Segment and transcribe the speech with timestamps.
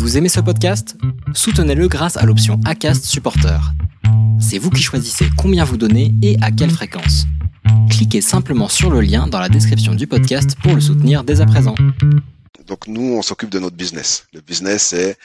[0.00, 0.96] Vous aimez ce podcast?
[1.34, 3.60] Soutenez-le grâce à l'option ACAST Supporter.
[4.40, 7.26] C'est vous qui choisissez combien vous donnez et à quelle fréquence.
[7.90, 11.46] Cliquez simplement sur le lien dans la description du podcast pour le soutenir dès à
[11.46, 11.74] présent.
[12.66, 14.26] Donc nous, on s'occupe de notre business.
[14.32, 15.18] Le business, c'est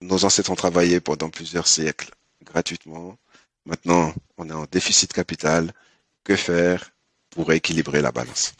[0.00, 2.10] nos ancêtres ont travaillé pendant plusieurs siècles
[2.44, 3.16] gratuitement.
[3.66, 5.72] Maintenant, on est en déficit capital.
[6.24, 6.90] Que faire
[7.30, 8.52] pour équilibrer la balance?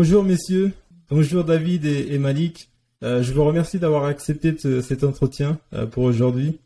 [0.00, 0.70] Bonjour messieurs,
[1.10, 2.70] bonjour David et, Malik.
[3.02, 6.60] Euh, je vous remercie d'avoir accepté cet entretien euh, pour aujourd'hui.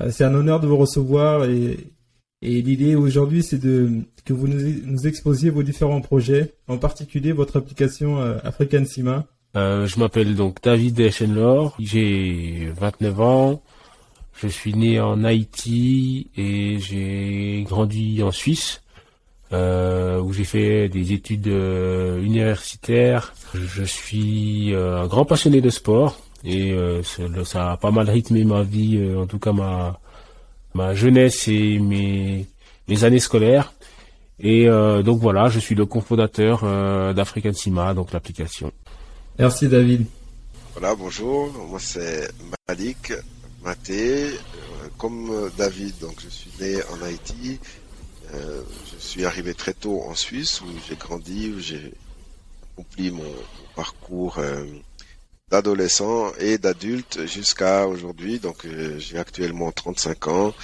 [0.00, 1.76] Euh, c'est un honneur de vous recevoir et,
[2.42, 8.84] l'idée aujourd'hui c'est que vous nous, exposiez vos différents projets, en particulier votre application African
[8.84, 9.24] Sima.
[9.54, 13.62] je m'appelle donc David Eschenlor, j'ai 29 ans,
[14.32, 18.80] je suis né en Haïti et j'ai grandi en Suisse.
[19.54, 23.34] Euh, où j'ai fait des études euh, universitaires.
[23.54, 26.74] Je suis euh, un grand passionné de sport et
[27.44, 29.98] ça a pas mal rythmé ma vie, en tout cas ma
[30.74, 32.46] ma jeunesse et mes
[32.86, 33.72] mes années scolaires.
[34.40, 34.66] Et
[35.02, 36.60] donc voilà, je suis le cofondateur
[37.14, 38.70] d'African Sima, donc l'application.
[39.38, 40.04] Merci David.
[40.74, 42.28] Voilà, bonjour, moi c'est
[42.68, 43.14] Malik
[43.64, 44.32] Maté.
[44.98, 47.58] comme David, donc je suis né en Haïti.
[48.34, 51.92] Euh, je suis arrivé très tôt en Suisse où j'ai grandi, où j'ai
[52.72, 53.22] accompli mon,
[53.76, 54.64] parcours euh,
[55.50, 58.38] d'adolescent et d'adulte jusqu'à aujourd'hui.
[58.38, 60.54] Donc euh, j'ai actuellement 35 ans,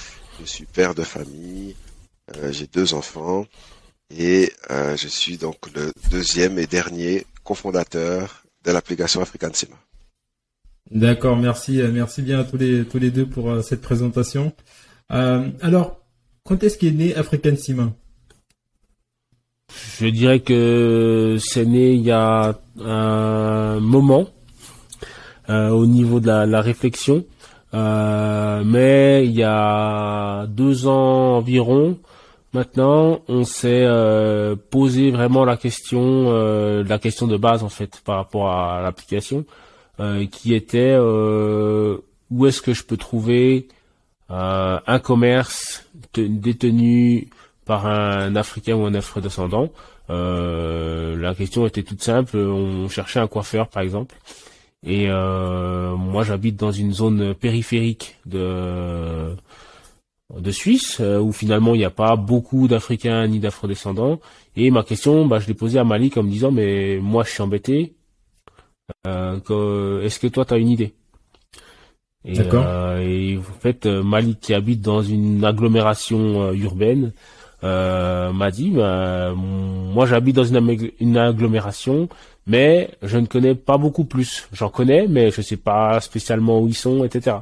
[0.41, 1.77] je suis père de famille,
[2.51, 3.47] j'ai deux enfants
[4.17, 9.77] et je suis donc le deuxième et dernier cofondateur de l'application African Sima.
[10.93, 14.53] D'accord, merci, merci bien à tous les tous les deux pour cette présentation.
[15.09, 16.01] alors,
[16.45, 17.93] quand est-ce qu'est né African Sima
[19.99, 24.29] Je dirais que c'est né il y a un moment
[25.51, 27.25] euh, au niveau de la, réflexion.
[27.75, 31.99] Euh, mais il y a deux ans environ,
[32.53, 36.31] maintenant, on s'est euh, posé vraiment la question,
[36.83, 39.45] la question de base en fait par rapport à l'application,
[40.31, 43.69] qui était où est-ce que je peux trouver
[44.31, 47.29] euh, un commerce détenu
[47.65, 49.71] par un Africain ou un Afro-descendant.
[50.09, 52.37] Euh, la question était toute simple.
[52.37, 54.17] On cherchait un coiffeur, par exemple.
[54.87, 59.35] Et euh, moi, j'habite dans une zone périphérique de
[60.39, 64.21] de Suisse, où finalement il n'y a pas beaucoup d'Africains ni d'Afro-descendants.
[64.55, 67.31] Et ma question, bah, je l'ai posée à Malik en me disant, mais moi, je
[67.31, 67.95] suis embêté.
[69.05, 70.95] Est-ce que toi, tu as une idée?
[72.25, 77.13] Et, euh, et en fait, euh, Malik qui habite dans une agglomération euh, urbaine
[77.65, 82.09] euh, m'a dit, bah, moi j'habite dans une, une, agglomération,
[82.47, 84.49] mais je ne connais pas beaucoup plus.
[84.53, 87.39] J'en connais, mais je sais pas spécialement où ils sont, etc.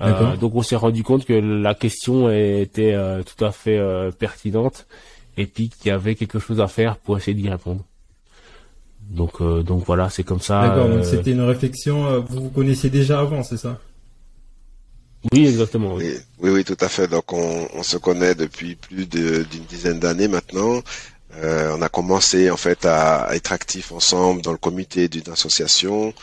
[0.00, 2.94] Euh, donc on s'est rendu compte que la question était
[3.24, 3.80] tout à fait
[4.18, 4.86] pertinente
[5.36, 7.84] et puis qu'il y avait quelque chose à faire pour essayer d'y répondre.
[9.10, 10.68] Donc donc voilà, c'est comme ça.
[10.68, 12.20] D'accord, donc c'était une réflexion.
[12.28, 13.78] vous vous connaissiez déjà avant, c'est ça?
[15.32, 15.94] Oui, exactement.
[15.94, 16.18] Oui.
[16.40, 17.08] oui, tout à fait.
[17.08, 20.82] Donc, on, se connaît depuis plus d'une dizaine d'années maintenant.
[21.36, 26.14] Euh, on a commencé en fait à, être actifs ensemble dans le comité d'une association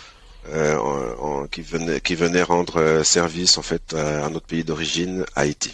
[0.50, 5.73] euh, qui venait qui venait rendre euh, service en fait à, notre pays d'origine, Haïti.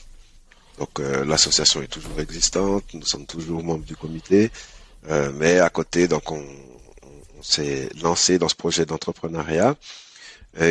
[0.79, 2.83] Donc, l'association est toujours existante.
[2.93, 4.51] Nous sommes toujours membres du comité,
[5.33, 6.43] mais à côté, donc on,
[7.39, 9.75] on s'est lancé dans ce projet d'entrepreneuriat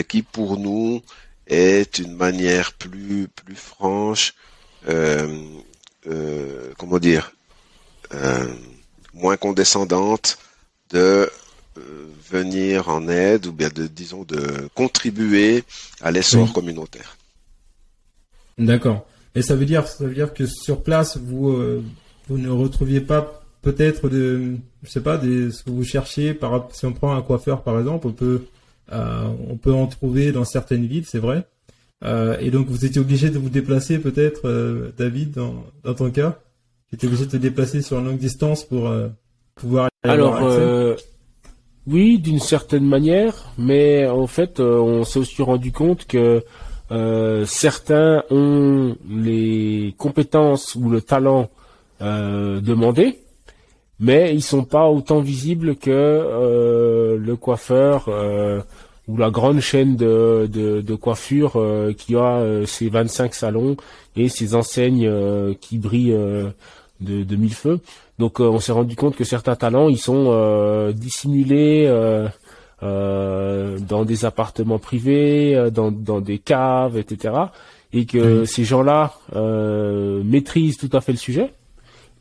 [0.06, 1.02] qui, pour nous,
[1.46, 4.34] est une manière plus plus franche,
[4.88, 5.42] euh,
[6.08, 7.32] euh, comment dire,
[8.14, 8.46] euh,
[9.14, 10.38] moins condescendante
[10.90, 11.30] de
[12.30, 15.62] venir en aide ou bien de disons de contribuer
[16.00, 17.16] à l'essor communautaire.
[18.56, 19.06] D'accord.
[19.34, 21.54] Et ça veut dire ça veut dire que sur place vous
[22.28, 26.68] vous ne retrouviez pas peut-être de je sais pas des ce que vous cherchiez par
[26.72, 28.46] si on prend un coiffeur par exemple on peut
[28.92, 31.44] on peut en trouver dans certaines villes, c'est vrai.
[32.04, 36.38] et donc vous étiez obligé de vous déplacer peut-être, David, dans, dans ton cas,
[36.88, 38.92] tu étais obligé de te déplacer sur une longue distance pour
[39.54, 39.88] pouvoir.
[40.02, 40.40] Alors.
[41.88, 46.42] Oui, d'une certaine manière, mais en fait, on s'est aussi rendu compte que
[46.92, 51.50] euh, certains ont les compétences ou le talent
[52.00, 53.18] euh, demandé,
[54.00, 58.60] mais ils sont pas autant visibles que euh, le coiffeur euh,
[59.08, 61.62] ou la grande chaîne de, de, de coiffure
[61.96, 63.76] qui a ses 25 salons
[64.16, 65.08] et ses enseignes
[65.60, 66.18] qui brillent
[67.00, 67.78] de, de mille feux.
[68.18, 71.86] Donc on s'est rendu compte que certains talents ils sont dissimulés
[72.82, 77.34] euh, dans des appartements privés, euh, dans, dans des caves, etc.
[77.94, 81.54] Et que ces gens-là euh, maîtrisent tout à fait le sujet,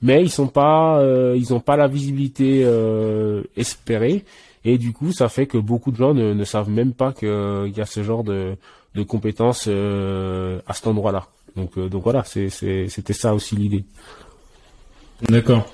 [0.01, 4.25] mais ils sont pas, euh, ils ont pas la visibilité euh, espérée.
[4.63, 7.81] Et du coup, ça fait que beaucoup de gens ne, savent même pas qu'il y
[7.81, 8.55] a ce genre de,
[8.95, 11.27] de compétences à cet endroit-là.
[11.55, 13.85] Donc, donc voilà, c'était ça aussi l'idée.
[15.29, 15.71] D'accord.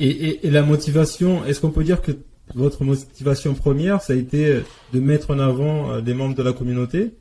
[0.00, 2.10] Et, et, et, la motivation, est-ce qu'on peut dire que
[2.54, 4.60] votre motivation première, ça a été
[4.92, 7.14] de mettre en avant euh, des membres de la communauté,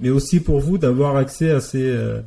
[0.00, 2.22] mais aussi pour vous d'avoir accès à ces, euh, euh,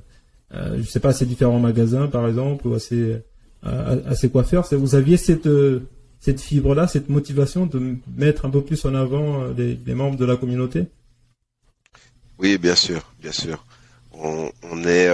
[0.52, 4.68] je sais pas, à ces différents magasins, par exemple, ou à ces, coiffeurs.
[4.72, 5.50] Vous aviez cette,
[6.20, 10.38] cette fibre-là, cette motivation de mettre un peu plus en avant les, membres de la
[10.38, 10.86] communauté?
[12.40, 13.66] Oui, bien sûr, bien sûr.
[14.14, 14.50] On,
[14.86, 15.10] est,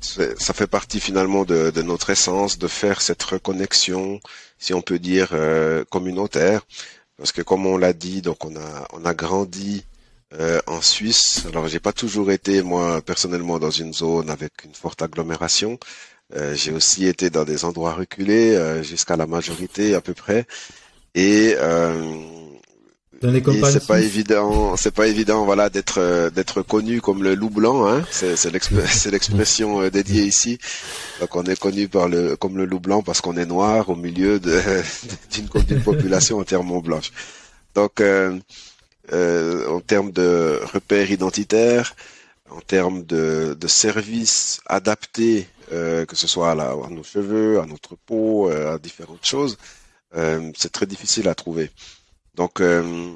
[0.00, 4.20] ça fait partie finalement de, notre essence de faire cette reconnexion
[4.58, 6.62] si on peut dire, euh, communautaire.
[7.16, 9.84] Parce que comme on l'a dit, donc on a, on a grandi
[10.38, 11.44] euh, en Suisse.
[11.48, 15.78] Alors j'ai pas toujours été moi personnellement dans une zone avec une forte agglomération.
[16.34, 20.46] Euh, j'ai aussi été dans des endroits reculés jusqu'à la majorité à peu près.
[21.14, 21.54] Et
[23.70, 27.86] c'est pas évident, c'est pas évident, voilà, d'être euh, d'être connu comme le loup blanc.
[27.86, 28.04] Hein.
[28.10, 30.58] C'est l'expression euh, dédiée ici.
[31.20, 33.96] Donc on est connu par le comme le loup blanc parce qu'on est noir au
[33.96, 34.40] milieu
[35.30, 37.12] d'une population entièrement blanche.
[37.74, 38.02] Donc
[39.12, 41.94] euh, euh, en termes de repères identitaires,
[42.50, 47.66] en termes de, de services adaptés, euh, que ce soit à, à, nos cheveux, à
[47.66, 49.56] notre peau, à différentes choses,
[50.56, 51.70] c'est très difficile à trouver.
[52.34, 53.10] Donc, euh,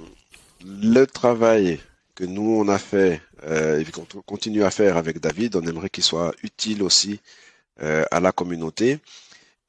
[0.64, 1.80] le travail
[2.14, 5.90] que nous, on a fait euh, et qu'on continue à faire avec David, on aimerait
[5.90, 7.20] qu'il soit utile aussi
[7.82, 8.98] euh, à la communauté.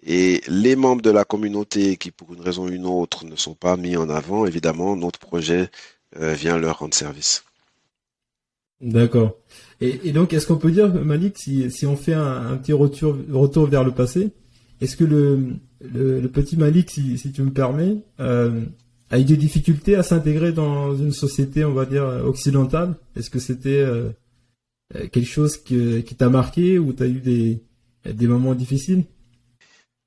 [0.01, 3.53] Et les membres de la communauté qui, pour une raison ou une autre, ne sont
[3.53, 5.69] pas mis en avant, évidemment, notre projet
[6.15, 7.43] vient leur rendre service.
[8.81, 9.37] D'accord.
[9.81, 13.91] Et, donc, est-ce qu'on peut dire, Malik, si, on fait un, petit retour, vers le
[13.91, 14.31] passé,
[14.81, 18.61] est-ce que le, petit Malik, si, tu me permets, euh,
[19.09, 22.95] a eu des difficultés à s'intégrer dans une société, on va dire, occidentale?
[23.15, 24.09] Est-ce que c'était euh,
[24.95, 29.03] euh, quelque chose qui t'a marqué ou tu as eu des moments difficiles?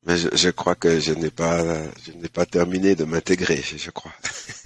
[0.04, 1.62] Mais je, je, crois que je n'ai pas,
[2.04, 4.10] je n'ai pas terminé de m'intégrer, je crois.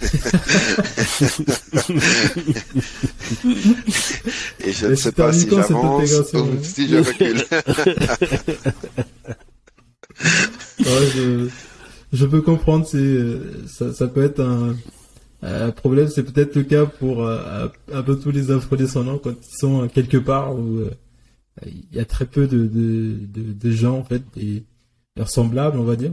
[4.65, 7.37] Et je ne sais pas si j'avance ou si je recule.
[10.81, 11.49] ouais, je,
[12.13, 14.75] je peux comprendre, c'est ça, ça peut être un,
[15.73, 16.09] problème.
[16.09, 20.17] C'est peut-être le cas pour euh, un peu tous les afro-descendants quand ils sont quelque
[20.17, 20.91] part où euh,
[21.67, 24.65] il y a très peu de, de, de, gens en fait, et
[25.25, 26.13] semblables, on va dire.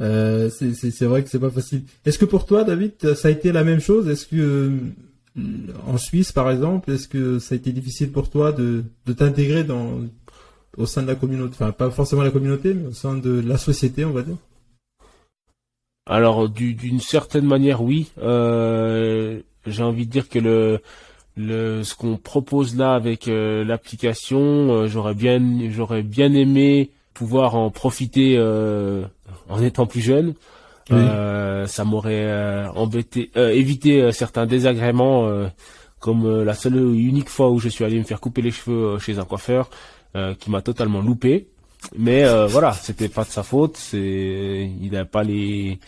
[0.00, 1.82] Euh, c'est vrai que c'est pas facile.
[2.04, 4.08] Est-ce que pour toi, David, ça a été la même chose?
[4.08, 4.72] Est-ce que
[5.86, 8.84] en Suisse, par exemple, est-ce que ça a été difficile pour toi de,
[9.16, 10.00] t'intégrer dans
[10.76, 13.58] au sein de la communauté, enfin pas forcément la communauté, mais au sein de la
[13.58, 14.36] société, on va dire
[16.06, 18.10] alors d'une certaine manière, oui.
[18.18, 20.40] Euh, j'ai envie de dire que
[21.36, 25.40] le, ce qu'on propose là avec euh, l'application, euh, j'aurais bien
[25.70, 28.38] j'aurais bien aimé pouvoir en profiter
[29.48, 30.34] en étant plus jeune.
[30.88, 35.28] ça m'aurait embêté, évité certains désagréments,
[35.98, 38.98] comme la seule et unique fois où je suis allé me faire couper les cheveux
[38.98, 39.68] chez un coiffeur,
[40.40, 41.48] qui m'a totalement loupé.
[41.96, 43.76] Mais euh, voilà, c'était pas de sa faute.
[43.76, 45.78] C'est, il n'a pas les,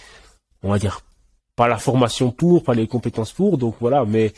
[0.62, 1.00] on va dire,
[1.56, 3.58] pas la formation pour, pas les compétences pour.
[3.58, 4.32] Donc voilà, mais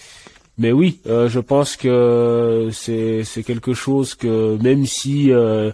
[0.59, 5.73] mais oui, euh, je pense que c'est c'est quelque chose que même si euh,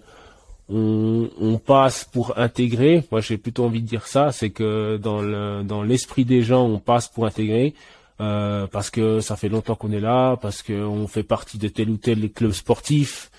[0.72, 5.62] on, passe pour intégrer, moi j'ai plutôt envie de dire ça, c'est que dans le
[5.64, 7.74] dans l'esprit des gens, on passe pour intégrer.
[8.20, 11.88] Euh, parce que ça fait longtemps qu'on est là, parce qu'on fait partie de tel
[11.88, 13.30] ou tel club sportif,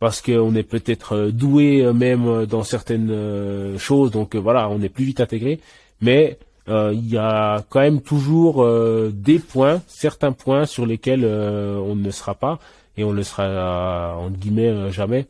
[0.00, 4.90] parce qu'on est peut-être euh, doué euh, même dans certaines choses, donc voilà, on est
[4.90, 5.60] plus vite intégré.
[6.00, 6.38] Mais
[6.70, 8.62] il y a quand même toujours
[9.10, 12.58] des points, certains points sur lesquels on ne sera pas
[12.98, 15.26] et on le sera en guillemets jamais.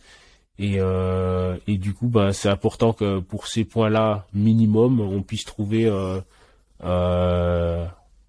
[0.59, 0.79] Et,
[1.69, 5.89] et du coup, ben, c'est important que pour ces points-là minimum, on puisse trouver
[6.83, 7.83] un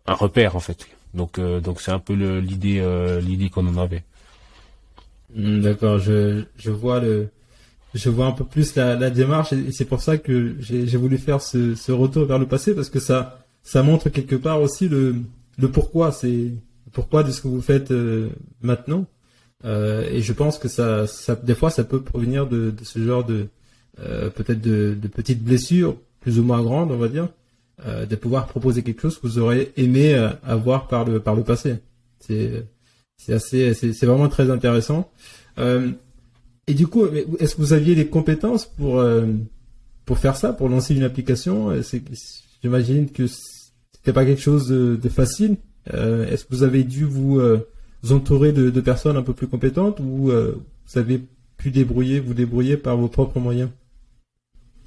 [0.07, 0.88] repère en fait.
[1.15, 2.83] Donc donc c'est un peu l'idée
[3.21, 4.03] l'idée qu'on en avait.
[5.36, 7.29] Hmm, d'accord, je je vois le
[7.93, 11.17] je vois un peu plus la, la démarche et c'est pour ça que j'ai voulu
[11.17, 14.88] faire ce, ce, retour vers le passé parce que ça ça montre quelque part aussi
[14.88, 15.15] le
[15.57, 16.53] le pourquoi c'est
[16.91, 18.29] pourquoi de ce que vous faites euh,
[18.62, 19.18] maintenant euh,
[19.66, 21.06] et je pense que ça
[21.44, 23.48] des fois ça peut provenir de, ce genre de
[24.00, 27.28] euh, peut-être de, petites blessures plus ou moins grandes on va dire
[27.86, 31.36] euh, de pouvoir proposer quelque chose que vous aurez aimé euh, avoir par le par
[31.36, 31.78] le passé.
[32.20, 32.66] C'est
[33.16, 35.10] c'est assez c'est vraiment très intéressant.
[35.60, 35.92] Euh,
[36.68, 37.06] et du coup,
[37.39, 39.28] est-ce que vous aviez les compétences pour euh,
[40.06, 41.74] pour faire ça, pour lancer une application?
[42.62, 45.58] J'imagine que c'était pas quelque chose de, facile.
[45.94, 47.68] Euh, est-ce que vous avez dû vous, euh,
[48.10, 51.22] entourer de, personnes un peu plus compétentes ou vous avez
[51.58, 53.70] pu débrouiller, vous débrouiller par vos propres moyens?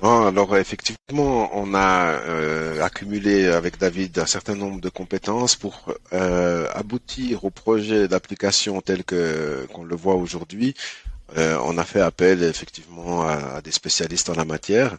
[0.01, 7.51] Alors effectivement, on a accumulé avec David un certain nombre de compétences pour aboutir au
[7.51, 10.75] projet d'application tel que qu'on le voit aujourd'hui.
[11.39, 14.99] Euh, on a fait appel effectivement à, des spécialistes en la matière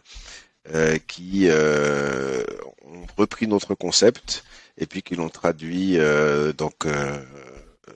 [0.74, 2.42] euh, qui euh,
[2.84, 4.44] ont repris notre concept
[4.76, 5.98] et puis qui l'ont traduit
[6.58, 6.86] donc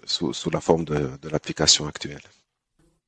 [0.08, 2.22] sous, la forme de, l'application actuelle.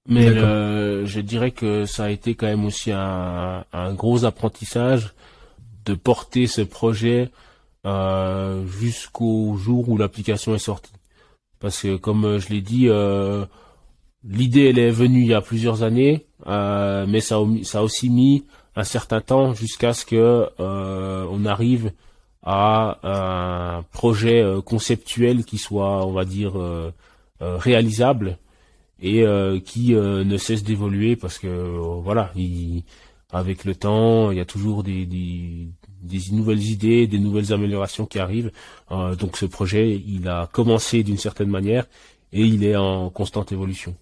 [0.09, 3.65] Mais je dirais que ça a été quand même aussi un,
[3.95, 5.15] gros apprentissage
[5.85, 7.31] de porter ce projet
[7.85, 10.93] jusqu'au jour où l'application est sortie.
[11.59, 12.89] Parce que comme je l'ai dit,
[14.23, 18.11] L'idée, elle est venue il y a plusieurs années, euh, mais ça, ça a aussi
[18.11, 18.45] mis
[18.77, 21.93] un certain temps jusqu'à ce que euh, on arrive
[22.43, 26.55] à un projet euh, conceptuel qui soit, on va dire,
[27.41, 28.39] réalisable
[29.03, 29.25] et
[29.65, 31.49] qui ne cesse d'évoluer parce que
[32.03, 32.33] voilà,
[33.33, 35.09] avec le temps, il y a toujours des,
[36.33, 38.51] nouvelles idées, des nouvelles améliorations qui arrivent.
[38.91, 41.87] donc ce projet, il a commencé d'une certaine manière
[42.33, 43.95] et il est en constante évolution.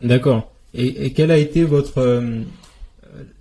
[0.00, 0.50] D'accord.
[0.74, 2.42] Et, quelle a été votre euh,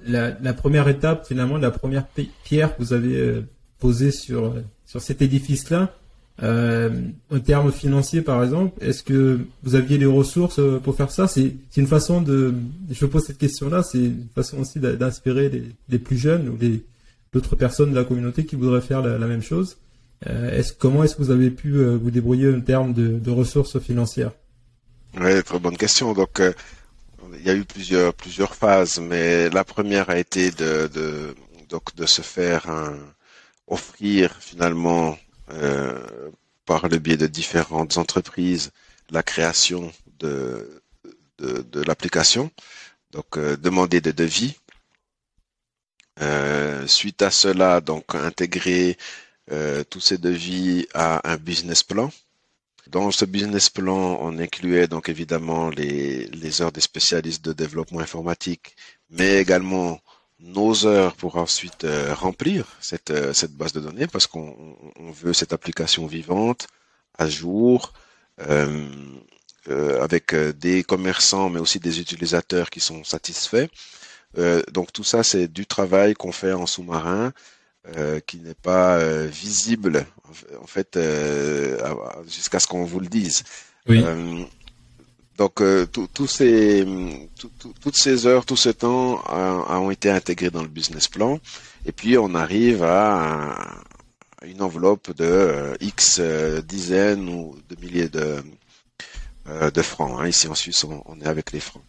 [0.05, 2.05] la, première étape finalement, la première
[2.43, 3.48] pierre que vous avez euh,
[3.79, 4.53] posée sur
[4.86, 5.93] sur cet édifice-là
[6.41, 6.89] euh,
[7.31, 11.27] en termes financiers par exemple Est-ce que vous aviez les ressources euh, pour faire ça?
[11.27, 12.53] C'est une façon de
[12.89, 16.57] je pose cette question-là, c'est une façon aussi d'inspirer les, les, plus jeunes ou
[17.33, 19.77] d'autres personnes de la communauté qui voudraient faire la, même chose.
[20.27, 23.77] Euh, est-ce comment est-ce que vous avez pu vous débrouiller en termes de, de ressources
[23.79, 24.31] financières?
[25.19, 26.13] Oui, très bonne question.
[26.13, 26.53] Donc, euh,
[27.38, 31.36] il y a eu plusieurs plusieurs phases, mais la première a été de, de
[31.69, 32.93] donc de se faire un,
[33.70, 35.18] offrir finalement
[35.52, 36.30] euh,
[36.66, 38.72] par le biais de différentes entreprises
[39.12, 40.82] la création de
[41.88, 42.52] l'application.
[43.12, 44.56] Donc, euh, demander des devis.
[46.88, 48.98] suite à cela, donc intégrer
[49.90, 52.10] tous ces devis à un business plan
[52.90, 58.76] dans ce business plan, on incluait donc évidemment les heures des spécialistes de développement informatique,
[59.12, 60.00] mais également
[60.39, 64.55] nos heures pour ensuite euh, remplir cette, euh, cette base de données parce qu'on
[64.98, 66.67] on veut cette application vivante,
[67.17, 67.93] à jour,
[68.41, 68.88] euh,
[69.67, 73.67] euh avec des commerçants mais aussi des utilisateurs qui sont satisfaits.
[74.72, 77.34] donc tout ça, c'est du travail qu'on fait en sous-marin
[77.98, 80.05] euh, qui n'est pas euh, visible
[80.62, 81.79] en fait euh,
[82.27, 83.43] jusqu'à ce qu'on vous le dise.
[83.88, 84.03] Oui.
[85.39, 86.86] Donc tous ces,
[87.81, 91.39] toutes ces heures, tout ce temps ont été intégrés dans le business plan
[91.86, 93.58] et puis on arrive à,
[94.46, 96.19] une enveloppe de X
[96.67, 98.43] dizaines ou de milliers de,
[99.81, 100.19] francs.
[100.19, 100.27] Hein.
[100.27, 101.84] Ici en Suisse, on, est avec les francs.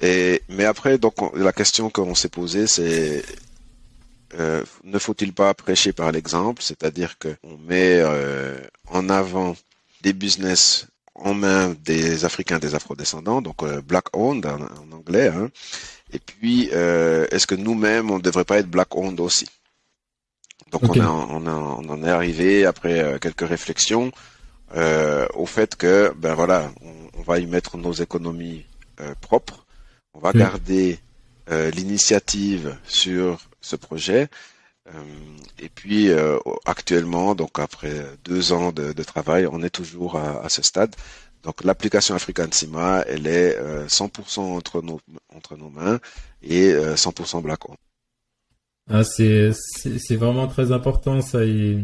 [0.00, 3.22] Et, mais après, donc, la question qu'on s'est posée, c'est
[4.38, 9.56] euh, ne faut-il pas prêcher par l'exemple, c'est-à-dire qu'on met euh, en avant
[10.02, 10.86] des business
[11.20, 15.50] en main des Africains, des Afro-descendants, donc euh, black owned en, anglais, hein.
[16.12, 19.46] et puis est-ce que nous-mêmes on ne devrait pas être black owned aussi?
[20.72, 24.12] Donc on, on, on, en est arrivé après quelques réflexions
[24.74, 26.70] au fait que ben voilà,
[27.18, 28.64] on, va y mettre nos économies
[29.20, 29.66] propres,
[30.14, 30.98] on va garder
[31.48, 34.28] l'initiative sur ce projet.
[34.94, 35.02] Euh,
[35.58, 40.62] et puis euh, actuellement, donc après deux ans de, travail, on est toujours à, ce
[40.62, 40.94] stade.
[41.42, 45.00] Donc l'application African Sima, elle est 100% euh, entre nos
[45.34, 46.00] entre nos mains
[46.42, 47.60] et 100% Black
[48.90, 51.78] Ah, c'est vraiment très important ça et,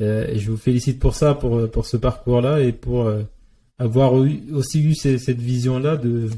[0.00, 3.12] je vous félicite pour ça, pour pour ce parcours-là et pour
[3.78, 6.28] avoir aussi eu cette vision-là de,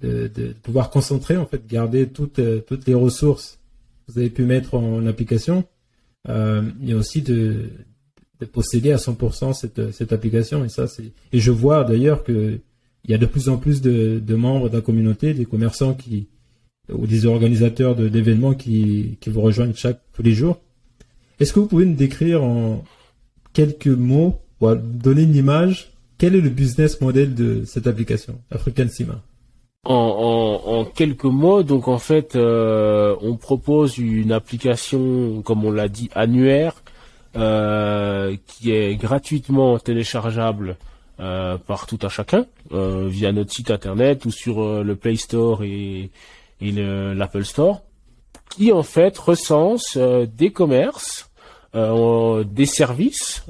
[0.00, 3.58] de, de pouvoir concentrer en fait, garder toutes toutes les ressources
[4.08, 5.64] vous avez pu mettre en application
[6.28, 7.70] euh, et aussi de,
[8.40, 10.64] de posséder à 100% cette, cette application.
[10.64, 10.86] Et ça,
[11.32, 12.60] et je vois d'ailleurs que
[13.06, 15.94] il y a de plus en plus de, de membres de la communauté, des commerçants
[15.94, 16.28] qui
[16.92, 20.60] ou des organisateurs d'événements qui, qui vous rejoignent chaque tous les jours.
[21.40, 22.84] Est-ce que vous pouvez nous décrire en
[23.54, 28.88] quelques mots ou donner une image quel est le business model de cette application African
[28.88, 29.22] Sima
[29.84, 35.88] en, en, quelques mots, donc en fait, euh, on propose une application, comme on l'a
[35.88, 36.82] dit, annuaire,
[37.36, 40.76] euh, qui est gratuitement téléchargeable
[41.20, 46.10] euh, par tout à chacun via notre site internet ou sur le Play Store et,
[46.60, 47.82] et l'Apple Store,
[48.50, 51.30] qui en fait recense des commerces,
[51.74, 53.44] des services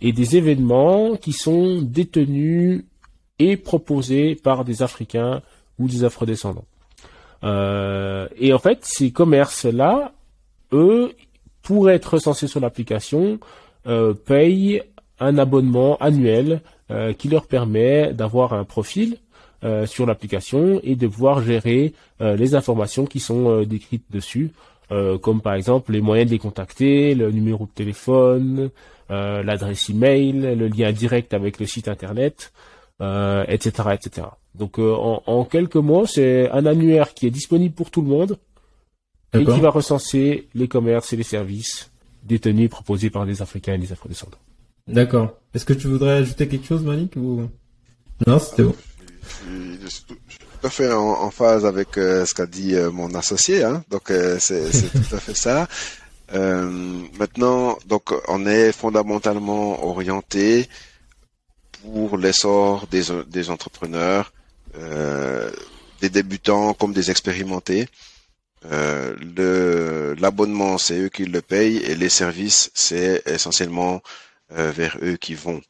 [0.00, 2.84] et des événements qui sont détenus
[3.38, 5.42] et proposés par des Africains
[5.78, 6.64] ou des Afrodescendants.
[7.44, 10.12] Euh, et en fait, ces commerces-là,
[10.72, 11.12] eux,
[11.62, 13.38] pour être recensés sur l'application,
[13.86, 14.82] euh, payent
[15.18, 16.60] un abonnement annuel
[16.90, 19.16] euh, qui leur permet d'avoir un profil
[19.64, 24.52] euh, sur l'application et de pouvoir gérer les informations qui sont décrites dessus,
[25.22, 28.70] comme par exemple les moyens de les contacter, le numéro de téléphone,
[29.10, 32.52] l'adresse email, le lien direct avec le site internet,
[33.00, 34.28] euh, etc., etc.
[34.54, 38.38] Donc euh, en, quelques mots, c'est un annuaire qui est disponible pour tout le monde
[39.32, 41.90] et qui va recenser les commerces et les services
[42.22, 44.38] détenus proposés par des Africains et des Afro-descendants.
[44.86, 45.38] D'accord.
[45.54, 47.48] Est-ce que tu voudrais ajouter quelque chose, Malik ou?
[48.26, 48.74] Non C'était bon.
[49.48, 53.64] Je suis tout à fait en, phase avec euh, ce qu'a dit mon associé.
[53.64, 53.82] Hein.
[53.90, 55.66] Donc c'est tout à fait ça.
[56.30, 60.68] maintenant, donc on est fondamentalement orienté
[61.82, 64.32] pour l'essor des, des entrepreneurs,
[64.78, 65.50] euh,
[66.00, 67.88] des débutants comme des expérimentés.
[68.70, 74.00] Euh, l'abonnement c'est eux qui le payent et les services c'est essentiellement
[74.52, 75.60] euh, vers eux qui vont.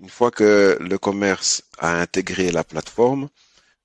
[0.00, 3.28] Une fois que le commerce a intégré la plateforme,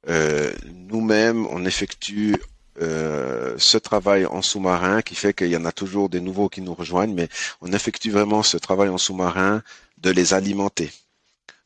[0.09, 0.51] euh,
[0.91, 2.35] nous-mêmes on effectue
[2.81, 6.61] euh, ce travail en sous-marin qui fait qu'il y en a toujours des nouveaux qui
[6.61, 7.29] nous rejoignent, mais
[7.61, 9.61] on effectue vraiment ce travail en sous-marin
[9.97, 10.91] de les alimenter.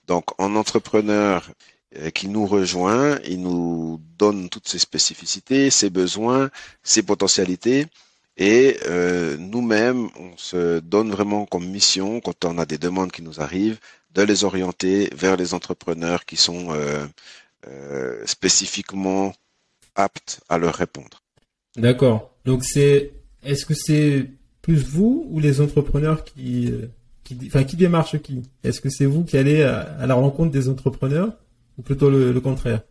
[0.08, 1.50] Donc, en entrepreneur
[1.98, 6.50] euh, qui nous rejoint, il nous donne toutes ses spécificités, ses besoins,
[6.84, 7.86] ses potentialités.
[8.38, 13.22] Et euh, nous-mêmes, on se donne vraiment comme mission, quand on a des demandes qui
[13.22, 13.80] nous arrivent,
[14.14, 19.34] de les orienter vers les entrepreneurs qui sont euh, spécifiquement
[19.96, 21.22] aptes à leur répondre.
[21.78, 22.36] D'accord.
[22.46, 23.14] Donc c'est,
[23.44, 24.30] est-ce que c'est
[24.62, 26.72] plus vous ou les entrepreneurs qui
[27.26, 28.44] qui, enfin, qui démarche qui?
[28.64, 31.30] Est-ce que c'est vous qui allez à, la rencontre des entrepreneurs
[31.78, 32.82] ou plutôt le, contraire?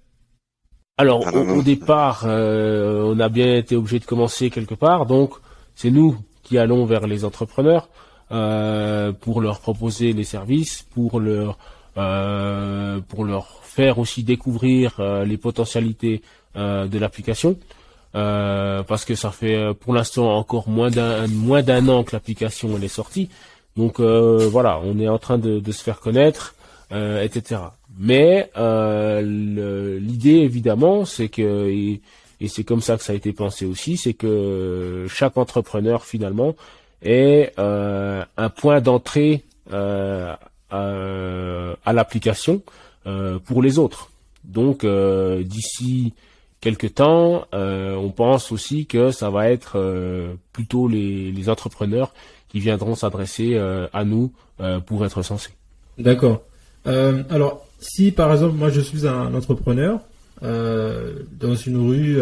[0.98, 5.34] Alors, ah, au, départ, euh, on a bien été obligé de commencer quelque part, donc
[5.74, 7.88] c'est nous qui allons vers les entrepreneurs
[8.32, 11.56] euh, pour leur proposer les services, pour leur
[11.96, 16.22] euh, pour leur faire aussi découvrir les potentialités
[16.54, 17.56] de l'application.
[18.12, 22.88] parce que ça fait pour l'instant encore moins d'un moins d'un an que l'application est
[22.88, 23.30] sortie.
[23.76, 26.54] Donc euh, voilà, on est en train de, se faire connaître,
[26.92, 27.60] euh, etc.
[27.98, 29.20] Mais euh,
[30.00, 32.00] l'idée évidemment, c'est que et,
[32.48, 36.54] c'est comme ça que ça a été pensé aussi, c'est que chaque entrepreneur finalement
[37.02, 40.38] est un point d'entrée à,
[41.86, 42.62] l'application
[43.44, 44.10] pour les autres.
[44.44, 46.12] Donc d'ici
[46.60, 49.78] quelques temps, on pense aussi que ça va être
[50.52, 52.12] plutôt les entrepreneurs
[52.60, 55.50] viendront s'adresser euh, à nous euh, pour être censés.
[55.98, 56.44] D'accord.
[56.86, 60.00] Euh, alors, si par exemple, moi je suis un entrepreneur
[60.42, 62.18] dans une rue,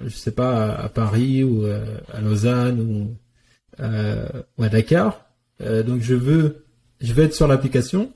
[0.00, 5.26] je sais pas, à, Paris ou à Lausanne ou, à Dakar,
[5.60, 6.64] donc je veux,
[7.02, 8.10] je vais être sur l'application,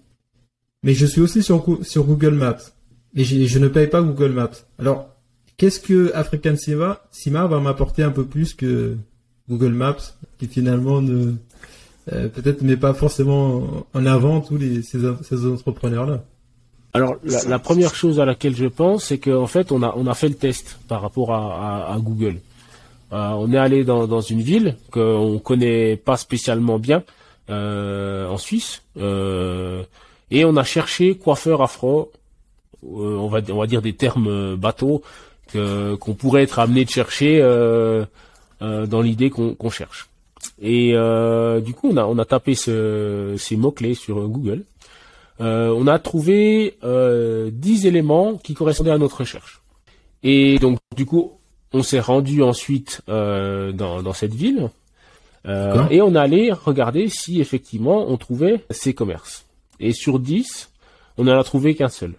[0.83, 2.73] mais je suis aussi sur, sur Google Maps
[3.15, 4.51] et je ne paye pas Google Maps.
[4.79, 5.11] Alors,
[5.59, 8.97] qu'est-ce que African Sima, Sima va m'apporter un peu plus que
[9.49, 11.35] Google Maps, qui finalement ne
[12.13, 15.05] euh, peut-être met pas forcément en avant tous les ces,
[15.47, 16.25] entrepreneurs-là.
[16.95, 20.15] Alors la, première chose à laquelle je pense, c'est qu'en fait on a on a
[20.15, 22.41] fait le test par rapport à, Google.
[23.13, 27.03] Euh, on est allé dans, une ville qu'on connaît pas spécialement bien
[27.51, 32.11] euh, en Suisse et on a cherché coiffeur afro.
[32.83, 35.03] on va on va dire des termes bateaux
[35.53, 37.41] qu'on pourrait être amené de chercher
[38.87, 40.09] dans l'idée qu'on cherche.
[40.61, 40.93] Et
[41.65, 44.65] du coup, on a, on a tapé ce, ces mots-clés sur Google.
[45.41, 49.61] on a trouvé 10 éléments qui correspondaient à notre recherche.
[50.23, 51.33] Et donc, du coup,
[51.73, 54.71] on s'est rendu ensuite dans, dans cette ville
[55.47, 59.45] euh, et on allait regarder si effectivement on trouvait ces commerces.
[59.81, 60.71] Et sur 10,
[61.19, 62.15] on n'en a trouvé qu'un seul.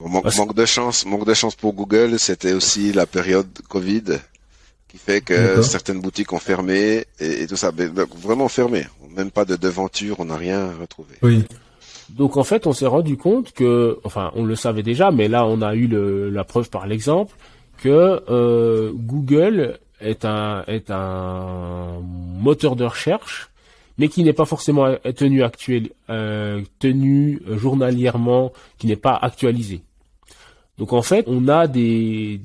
[0.00, 4.04] manque, de chance, manque de chance pour Google, c'était aussi la période Covid
[4.94, 7.72] qui fait que certaines boutiques ont fermé et, tout ça,
[8.22, 8.84] vraiment fermé.
[9.16, 11.16] Même pas de devanture, on n'a rien retrouvé.
[11.20, 11.42] Oui.
[12.10, 15.46] Donc en fait, on s'est rendu compte que, enfin, on le savait déjà, mais là,
[15.46, 15.88] on a eu
[16.30, 17.34] la preuve par l'exemple
[17.78, 23.50] que euh, Google est un, est un moteur de recherche,
[23.98, 29.82] mais qui n'est pas forcément tenu actuel, euh, tenu journalièrement, qui n'est pas actualisé.
[30.78, 32.40] Donc en fait, on a des,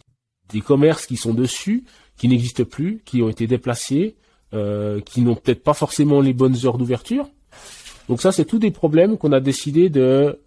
[0.51, 1.83] des commerces qui sont dessus,
[2.19, 4.15] qui n'existent plus, qui ont été déplacés,
[4.53, 7.27] euh, qui n'ont peut-être pas forcément les bonnes heures d'ouverture.
[8.07, 10.37] Donc ça, c'est tous des problèmes qu'on a décidé de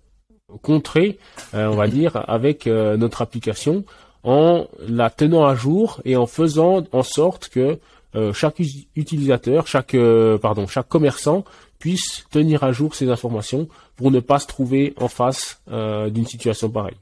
[0.61, 1.19] contrer,
[1.55, 3.85] euh, on va dire, avec euh, notre application
[4.25, 7.79] en la tenant à jour et en faisant en sorte que
[8.15, 8.61] euh, chaque
[8.95, 9.97] utilisateur, chaque
[10.41, 11.45] pardon, chaque commerçant
[11.79, 16.69] puisse tenir à jour ces informations pour ne pas se trouver en face d'une situation
[16.69, 16.97] pareille.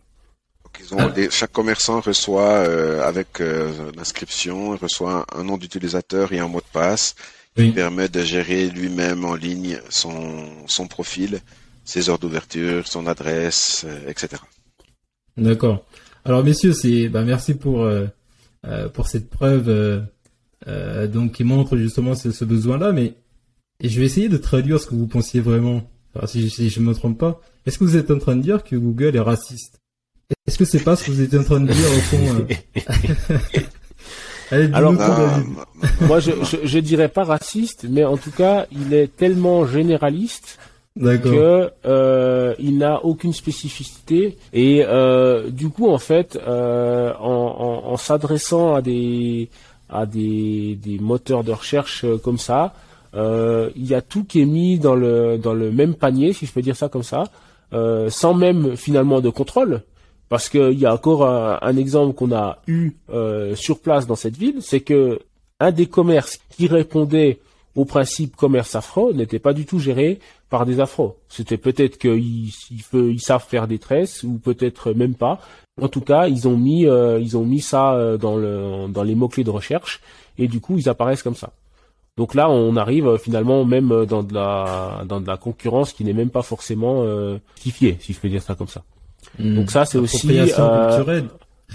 [1.31, 2.59] Chaque commerçant reçoit
[3.05, 3.41] avec
[3.97, 7.15] l'inscription, reçoit un, nom d'utilisateur et un mot de passe
[7.57, 11.41] qui permet de gérer lui-même en ligne son, son profil,
[11.85, 14.43] ses heures d'ouverture, son adresse, etc.
[15.37, 15.85] D'accord.
[16.25, 18.07] Alors messieurs, c'est bah, merci pour euh,
[18.67, 19.69] euh, pour cette preuve
[20.67, 23.15] euh, donc qui montre justement ce, besoin-là, mais
[23.83, 25.91] et je vais essayer de traduire ce que vous pensiez vraiment.
[26.27, 28.77] si, je ne me trompe pas, est-ce que vous êtes en train de dire que
[28.77, 29.80] Google est raciste?
[30.47, 32.47] Est-ce que c'est pas ce que vous êtes en train de dire au fond
[34.53, 34.93] Alors,
[36.01, 40.59] moi, je, je, je, dirais pas raciste, mais en tout cas, il est tellement généraliste
[40.99, 44.37] que euh, il n'a aucune spécificité.
[44.53, 49.49] Et euh, du coup en fait euh, en, en, s'adressant à des
[49.89, 52.75] à des, des moteurs de recherche euh, comme ça
[53.15, 56.47] euh, il y a tout qui est mis dans le dans le même panier si
[56.47, 57.25] je peux dire ça comme ça
[57.73, 59.83] euh, sans même finalement de contrôle
[60.31, 62.93] parce qu'il y a encore un, un exemple qu'on a eu
[63.55, 65.21] sur place dans cette ville c'est que
[65.61, 67.41] un des commerces qui répondait
[67.77, 71.17] au principe commerce afro n'était pas du tout géré par des afros.
[71.29, 72.51] C'était peut-être qu'ils
[72.93, 75.41] ils, savent faire des tresses ou peut-être même pas.
[75.81, 79.05] En tout cas, ils ont mis euh, ils ont mis ça euh, dans le dans
[79.05, 80.01] les mots clés de recherche
[80.37, 81.53] et du coup ils apparaissent comme ça.
[82.17, 86.05] Donc là, on arrive euh, finalement même dans de la dans de la concurrence qui
[86.05, 88.83] n'est même pas forcément euh, si je peux dire ça comme ça.
[89.39, 89.55] Hmm.
[89.55, 90.29] Donc ça, c'est aussi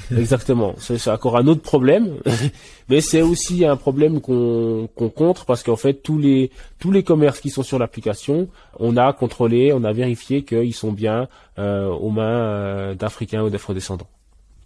[0.15, 0.75] Exactement.
[0.77, 2.15] C'est encore un autre problème,
[2.89, 7.39] mais c'est aussi un problème qu'on contre parce qu'en fait tous les tous les commerces
[7.39, 12.11] qui sont sur l'application, on a contrôlé, on a vérifié qu'ils sont bien euh, aux
[12.11, 14.07] mains euh, d'Africains ou d'Afro-descendants.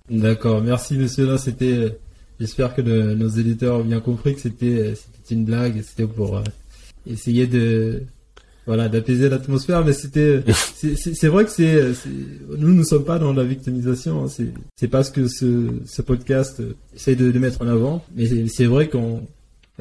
[0.09, 0.61] D'accord.
[0.61, 1.27] Merci monsieur.
[1.27, 1.97] Là, c'était.
[2.39, 5.81] J'espère que nos éditeurs ont bien compris que c'était c'était une blague.
[5.83, 6.43] C'était pour euh,
[7.05, 8.03] essayer de
[8.69, 10.43] voilà, d'apaiser l'atmosphère, mais c'était,
[10.75, 11.91] c'est vrai que c'est,
[12.55, 14.27] nous, nous sommes pas dans la victimisation, hein.
[14.27, 16.61] c'est, c'est pas ce que ce, ce podcast
[16.95, 19.23] essaye de, de mettre en avant, mais c'est vrai qu'on,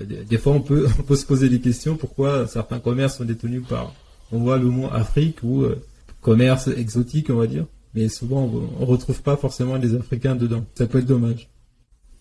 [0.01, 3.63] des fois, on peut, on peut se poser des questions pourquoi certains commerces sont détenus
[3.69, 3.93] par,
[4.33, 5.79] on voit le mot Afrique ou euh,
[6.23, 10.65] commerce exotique, on va dire, mais souvent on, retrouve pas forcément les Africains dedans.
[10.77, 11.51] Ça peut être dommage.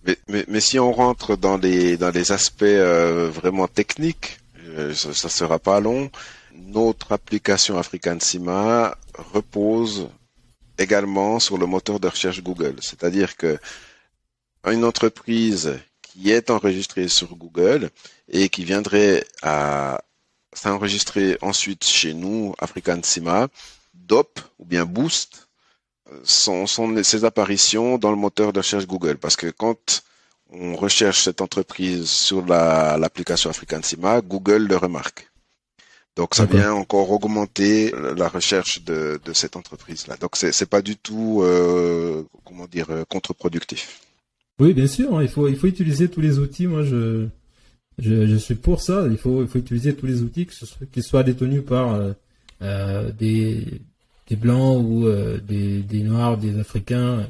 [0.05, 4.39] Mais, mais, mais si on rentre dans les dans les aspects euh, vraiment techniques,
[4.77, 6.11] euh, ça, ça sera pas long
[6.57, 8.97] notre application African Sima
[9.33, 10.09] repose
[10.77, 12.75] également sur le moteur de recherche Google.
[12.81, 13.57] C'est-à-dire que
[14.65, 17.89] une entreprise qui est enregistrée sur Google
[18.29, 20.01] et qui viendrait à
[20.53, 23.47] s'enregistrer ensuite chez nous, African Sima,
[23.93, 25.47] DOP ou bien Boost
[26.23, 29.17] ses apparitions dans le moteur de recherche Google.
[29.17, 30.03] Parce que quand
[30.49, 35.26] on recherche cette entreprise sur l'application African Sima, Google le remarque.
[36.17, 40.17] Donc ça vient encore augmenter la recherche de, de cette entreprise-là.
[40.17, 44.01] Donc c'est pas du tout euh, comment dire euh, contre-productif.
[44.59, 45.15] Oui, bien sûr.
[45.15, 45.21] Hein.
[45.21, 46.65] il faut il faut utiliser tous les outils.
[46.65, 47.27] Moi, je
[47.99, 49.05] je, je suis pour ça.
[49.09, 50.47] Il faut il faut utiliser tous les outils,
[50.91, 52.13] qu'ils soient détenus par euh,
[52.63, 53.81] euh, des
[54.27, 57.29] des blancs ou euh, des des noirs, des africains.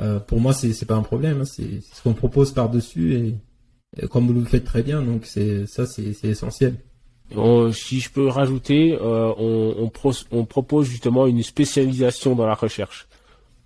[0.00, 1.42] Euh, pour moi, c'est c'est pas un problème.
[1.42, 1.44] Hein.
[1.44, 3.34] C'est ce qu'on propose par dessus et,
[4.02, 5.02] et, comme vous le faites très bien.
[5.02, 6.34] Donc c'est ça c'est c'est
[7.72, 9.90] si je peux rajouter, euh, on,
[10.30, 13.08] on, propose justement une spécialisation dans la recherche,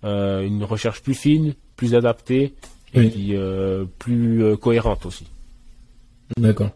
[0.03, 2.55] euh, une recherche plus fine, plus adaptée,
[2.93, 3.35] et puis
[3.99, 5.27] plus cohérente aussi.
[6.37, 6.71] D'accord.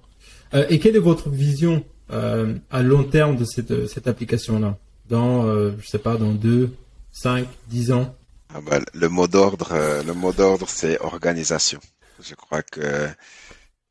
[0.69, 4.77] et quelle est votre vision à long terme de cette, cette application-là?
[5.09, 6.71] Dans, je sais pas, dans 2,
[7.11, 8.15] 5, 10 ans?
[8.53, 9.73] Ah bah, Le mot d'ordre,
[10.05, 11.79] le mot d'ordre, c'est organisation.
[12.21, 13.09] Je crois que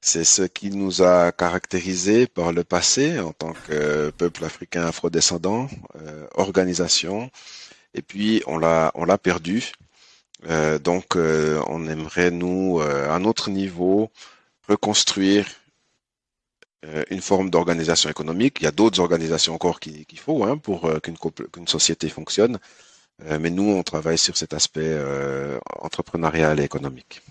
[0.04, 5.68] c'est ce qui nous a caractérisé par le passé en tant que peuple africain afrodescendant,
[5.96, 7.30] euh, organisation.
[7.94, 9.72] Et puis on l'a on l'a perdu.
[10.48, 14.10] Euh, donc euh, on aimerait nous à notre niveau
[14.68, 15.46] reconstruire
[17.10, 18.56] une forme d'organisation économique.
[18.60, 22.58] Il y a d'autres organisations encore qu'il faut hein, pour qu'une qu'une société fonctionne.
[23.38, 24.92] mais nous on travaille sur cet aspect
[25.80, 27.22] entrepreneurial et économique.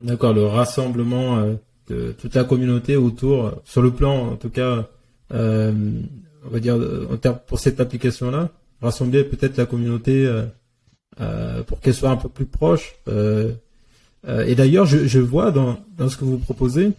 [0.00, 1.58] D'accord, le rassemblement
[2.18, 4.88] toute la communauté autour, sur le plan en tout cas,
[5.32, 5.72] euh,
[6.44, 6.78] on va dire
[7.10, 8.50] en termes pour cette application-là,
[8.80, 10.44] rassembler peut-être la communauté euh,
[11.20, 12.94] euh, pour qu'elle soit un peu plus proche.
[13.06, 16.92] et d'ailleurs, je, vois dans, ce que vous proposez,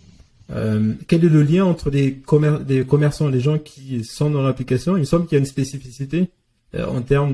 [0.49, 2.21] quel est le lien entre les,
[2.67, 4.97] les commerçants les gens qui sont dans l'application?
[4.97, 6.29] Il me semble qu'il y a une spécificité
[6.77, 7.33] en termes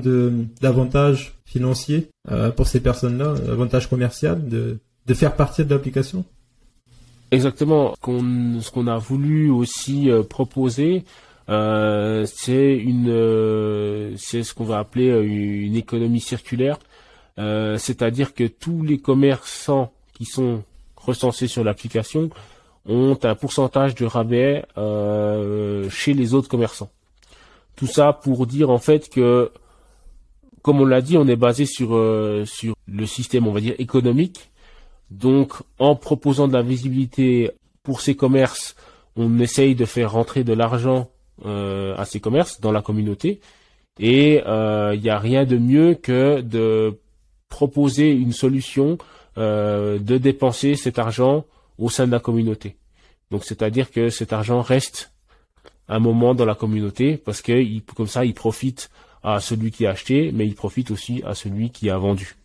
[0.60, 2.08] d'avantages financiers
[2.56, 6.24] pour ces personnes-là, avantage commercial de, de faire partie de l'application.
[7.30, 7.94] Exactement.
[8.02, 11.04] ce qu'on a voulu aussi euh, proposer,
[11.50, 16.78] euh, c'est une, euh, c'est ce qu'on va appeler une économie circulaire,
[17.36, 20.64] c'est-à-dire que tous les commerçants qui sont
[20.96, 22.30] recensés sur l'application
[22.86, 24.64] ont un pourcentage de rabais
[25.88, 26.90] chez les autres commerçants.
[27.76, 29.52] Tout ça pour dire en fait que,
[30.62, 31.90] comme on l'a dit, on est basé sur
[32.44, 34.50] sur le système, on va dire économique
[35.10, 37.50] donc, en proposant de la visibilité
[37.82, 38.76] pour ces commerces,
[39.16, 41.10] on essaye de faire rentrer de l'argent
[41.44, 43.40] euh, à ces commerces dans la communauté.
[43.98, 46.98] Et il euh, n'y a rien de mieux que de
[47.48, 48.98] proposer une solution
[49.38, 51.44] euh, de dépenser cet argent
[51.78, 52.76] au sein de la communauté.
[53.30, 55.12] Donc, c'est-à-dire que cet argent reste
[55.88, 58.90] un moment dans la communauté parce que comme ça, il profite
[59.22, 62.36] à celui qui a acheté, mais il profite aussi à celui qui a vendu.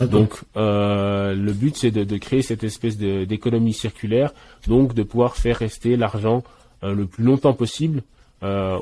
[0.00, 4.32] Donc euh, le but c'est de, créer cette espèce d'économie circulaire,
[4.66, 6.44] donc de pouvoir faire rester l'argent
[6.84, 8.02] euh, le plus longtemps possible
[8.42, 8.78] euh,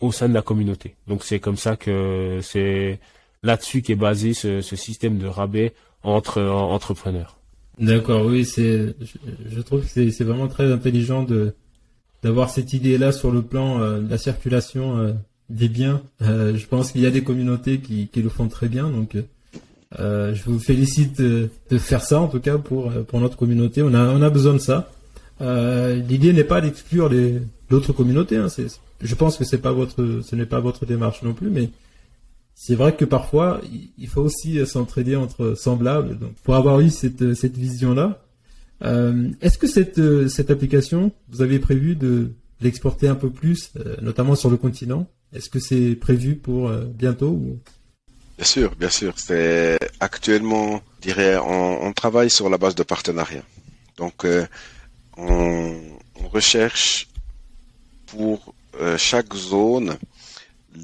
[0.00, 0.96] au, sein de la communauté.
[1.06, 2.98] Donc c'est comme ça que c'est
[3.44, 7.38] là-dessus qu'est basé ce, système de rabais entre entrepreneurs.
[7.78, 8.96] D'accord, oui, c'est
[9.48, 11.54] je, trouve que c'est vraiment très intelligent de
[12.22, 15.14] d'avoir cette idée-là sur le plan de la circulation
[15.48, 16.02] des biens.
[16.20, 19.16] je pense qu'il y a des communautés qui, qui le font très bien, donc
[19.98, 23.82] euh, je vous félicite de, faire ça en tout cas pour euh, pour notre communauté.
[23.82, 24.90] On a on a besoin de ça.
[25.40, 27.10] Euh, L'idée n'est pas d'exclure
[27.70, 28.36] d'autres communautés.
[28.36, 28.48] Hein.
[29.00, 31.70] je pense que pas votre ce n'est pas votre démarche non plus, mais
[32.54, 33.60] c'est vrai que parfois
[33.98, 36.18] il faut aussi s'entraider entre semblables.
[36.18, 38.22] Donc pour avoir eu cette cette vision là,
[38.82, 43.72] euh, est-ce que cette cette application vous avez prévu de l'exporter un peu plus,
[44.02, 45.06] notamment sur le continent?
[45.32, 47.40] Est-ce que c'est prévu pour bientôt.
[48.36, 49.14] Bien sûr, bien sûr.
[49.18, 53.44] C'est actuellement, je dirais, on, travaille sur la base de partenariats.
[53.96, 54.46] Donc, euh,
[55.16, 55.80] on,
[56.30, 57.08] recherche
[58.06, 59.96] pour euh, chaque zone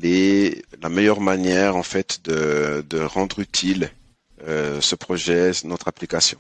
[0.02, 3.90] la meilleure manière en fait de, rendre utile
[4.48, 6.38] euh, ce projet, notre application.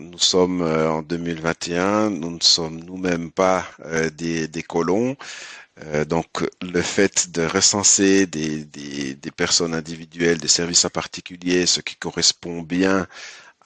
[0.00, 3.66] nous sommes en 2021, nous ne sommes nous-mêmes pas
[4.16, 5.16] des colons.
[5.80, 11.64] Euh, donc le fait de recenser des, des, des, personnes individuelles, des services à particulier,
[11.64, 13.06] ce qui correspond bien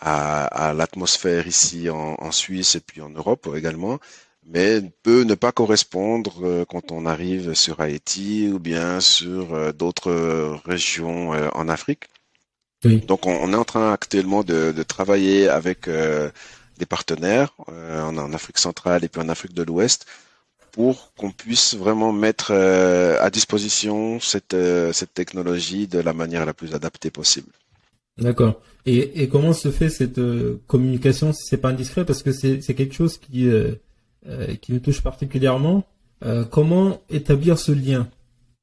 [0.00, 3.98] à, à l'atmosphère ici en, en, Suisse et puis en Europe également,
[4.44, 9.72] mais peut ne pas correspondre euh, quand on arrive sur Haïti ou bien sur euh,
[9.72, 12.04] d'autres régions en Afrique.
[12.84, 18.58] Donc on, est en train actuellement de, de travailler avec des partenaires en, en Afrique
[18.58, 20.06] centrale et puis en Afrique de l'Ouest
[20.76, 26.44] pour qu'on puisse vraiment mettre euh, à disposition cette, euh, cette technologie de la manière
[26.44, 27.48] la plus adaptée possible.
[28.18, 28.60] D'accord.
[28.84, 32.04] Et, comment se fait cette euh, communication si c'est pas indiscret?
[32.04, 33.48] Parce que c'est quelque chose qui
[34.60, 35.84] qui me touche particulièrement.
[36.50, 38.08] comment établir ce lien?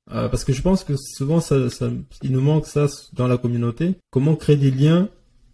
[0.08, 1.56] Parce que je pense que souvent ça,
[2.22, 3.96] il nous manque ça dans la communauté.
[4.12, 5.10] Comment créer des liens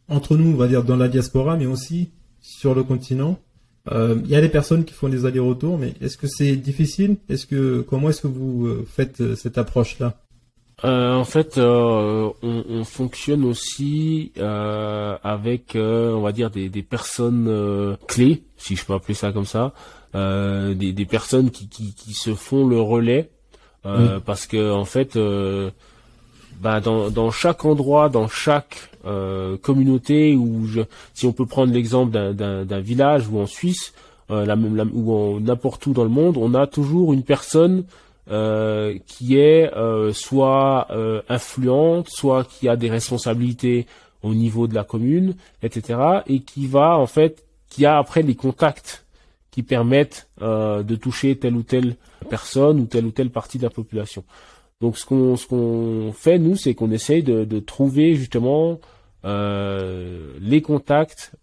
[0.07, 2.09] entre nous, on va dire dans la diaspora, mais aussi
[2.41, 3.48] sur le continent euh,
[3.91, 7.17] il y a des personnes qui font des allers-retours, mais est-ce que c'est difficile?
[7.29, 10.15] Est-ce que comment est-ce que vous euh, faites euh, cette approche-là?
[10.81, 18.93] En fait, on, fonctionne aussi avec, on va dire, des, personnes clés, si je peux
[18.93, 19.73] appeler ça comme ça,
[20.13, 23.29] des, personnes qui, se font le relais,
[23.83, 25.19] parce que en fait,
[26.61, 30.81] bah, dans, dans chaque endroit, dans chaque euh, communauté, où je,
[31.13, 33.93] si on peut prendre l'exemple d'un village ou en Suisse,
[34.31, 37.85] euh, la même, ou n'importe où dans le monde, on a toujours une personne
[38.31, 43.87] euh, qui est euh, soit euh, influente, soit qui a des responsabilités
[44.21, 45.99] au niveau de la commune, etc.
[46.27, 49.03] Et qui va en fait, qui a après les contacts
[49.49, 51.95] qui permettent de toucher telle ou telle
[52.29, 54.23] personne ou telle ou telle partie de la population.
[54.81, 58.79] Donc ce qu'on ce qu'on fait nous, c'est qu'on essaye de, de, trouver justement
[59.25, 61.33] euh, les contacts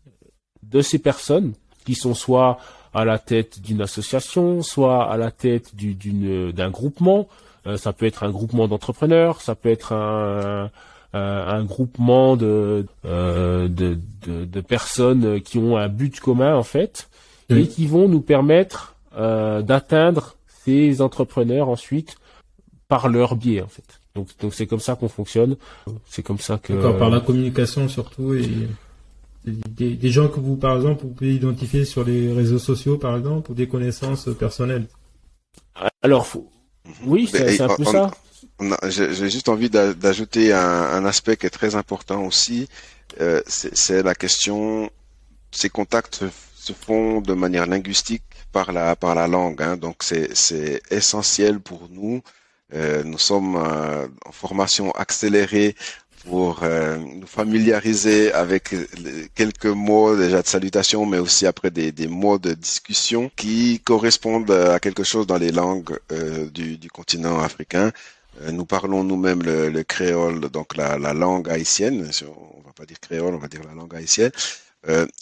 [0.62, 1.52] de ces personnes
[1.84, 2.58] qui sont soit
[2.94, 7.28] à la tête d'une association, soit à la tête d'une d'un groupement.
[7.66, 10.70] Euh, ça peut être un groupement d'entrepreneurs, ça peut être un,
[11.12, 17.08] un, groupement de, euh, de, de, de, personnes qui ont un but commun en fait
[17.48, 22.16] et qui vont nous permettre euh, d'atteindre ces entrepreneurs ensuite
[22.88, 24.00] par leur biais en fait.
[24.14, 25.56] Donc donc c'est comme ça qu'on fonctionne.
[26.08, 28.48] C'est comme ça que D'accord, par la communication surtout et
[29.46, 33.50] des, gens que vous par exemple vous pouvez identifier sur les réseaux sociaux par exemple
[33.52, 34.86] ou des connaissances personnelles.
[36.02, 36.26] Alors
[37.04, 38.10] oui, c'est un peu ça.
[38.88, 42.68] J'ai juste envie d'ajouter un, aspect qui est très important aussi.
[43.20, 44.90] Euh, c'est la question.
[45.50, 46.24] Ces contacts
[46.56, 49.62] se font de manière linguistique par la par la langue.
[49.62, 55.76] Hein, donc c'est essentiel pour nous euh, nous sommes euh, en formation accélérée
[56.24, 58.74] pour euh, nous familiariser avec
[59.36, 64.50] quelques mots déjà de salutation, mais aussi après des, des mots de discussion qui correspondent
[64.50, 65.96] à quelque chose dans les langues
[66.52, 67.92] du, du, continent africain.
[68.50, 72.10] nous parlons nous-mêmes le, créole, donc la, la, langue haïtienne.
[72.24, 74.32] On va pas dire créole, on va dire la langue haïtienne.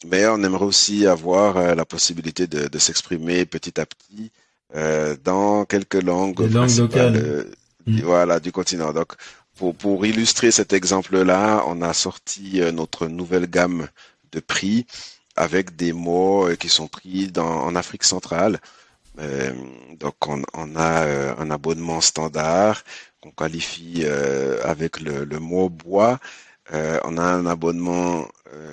[0.06, 4.30] mais on aimerait aussi avoir la possibilité de, de s'exprimer petit à petit
[4.74, 7.16] euh, dans quelques langues, locales.
[7.16, 7.44] Euh,
[7.86, 8.00] mm.
[8.00, 8.92] voilà, du continent.
[8.92, 9.12] Donc,
[9.56, 13.88] pour, pour illustrer cet exemple-là, on a sorti euh, notre nouvelle gamme
[14.32, 14.86] de prix
[15.36, 18.58] avec des mots qui sont pris dans, en Afrique centrale.
[19.20, 19.52] Euh,
[20.00, 21.06] donc on, on a
[21.38, 22.82] un abonnement standard
[23.20, 24.04] qu'on qualifie
[24.64, 26.18] avec le, le, mot bois.
[26.72, 28.28] on a un abonnement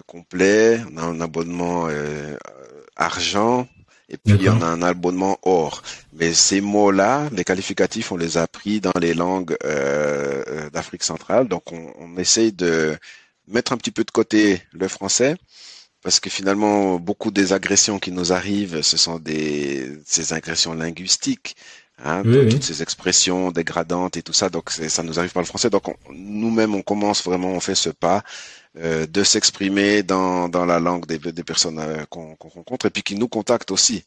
[0.08, 1.88] complet, on a un abonnement
[2.96, 3.68] argent,
[4.12, 5.84] et puis on a un abonnement or.
[6.14, 11.04] Mais ces mots-là, les qualificatifs, on les a pris dans les langues euh, euh, d'Afrique
[11.04, 11.48] centrale.
[11.48, 12.98] Donc on, on, essaye de
[13.48, 15.36] mettre un petit peu de côté le français.
[16.04, 21.56] Parce que finalement, beaucoup des agressions qui nous arrivent, ce sont des ces agressions linguistiques,
[22.04, 24.50] hein, toutes ces expressions dégradantes et tout ça.
[24.50, 25.70] Donc ça nous arrive par le français.
[25.70, 28.24] Donc nous-mêmes, on commence vraiment, on fait ce pas
[28.78, 33.04] euh, de s'exprimer dans, dans la langue des, des personnes euh, qu'on rencontre et puis
[33.04, 34.06] qui nous contactent aussi.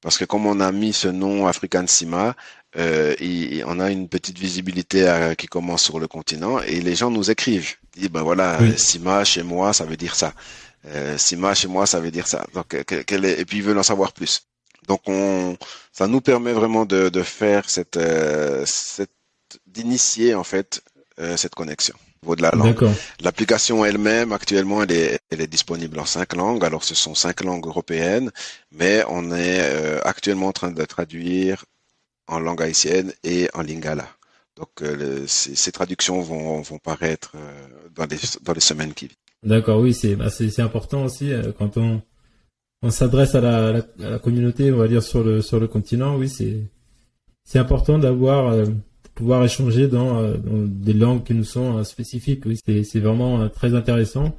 [0.00, 2.36] Parce que comme on a mis ce nom African Sima,
[2.76, 6.94] euh, et, on a une petite visibilité euh, qui commence sur le continent et les
[6.94, 7.74] gens nous écrivent.
[7.96, 10.34] Ils disent, ben voilà, Sima chez moi, ça veut dire ça.
[10.86, 12.46] Euh, Sima chez moi, ça veut dire ça.
[12.54, 13.40] Donc, quel est...
[13.40, 14.46] et puis ils veulent en savoir plus.
[14.86, 15.56] Donc, on,
[15.92, 17.98] ça nous permet vraiment de, de faire cette,
[18.66, 19.10] cette
[19.66, 20.82] d'initier en fait
[21.36, 22.88] cette connexion de la langue.
[23.20, 26.64] L'application elle-même, actuellement, elle est, elle est disponible en cinq langues.
[26.64, 28.30] Alors, ce sont cinq langues européennes,
[28.72, 31.64] mais on est euh, actuellement en train de traduire
[32.26, 34.08] en langue haïtienne et en lingala.
[34.56, 39.18] Donc, euh, ces, traductions vont, vont paraître euh, dans, les, dans les semaines qui viennent.
[39.42, 42.02] D'accord, oui, c'est bah, important aussi quand on
[42.82, 46.16] on s'adresse à la, à la, communauté, on va dire sur le sur le continent.
[46.16, 46.60] Oui, c'est
[47.44, 48.54] c'est important d'avoir
[49.16, 52.44] pouvoir échanger dans, euh, dans, des langues qui nous sont euh, spécifiques.
[52.46, 54.36] Oui, c'est vraiment euh, très intéressant.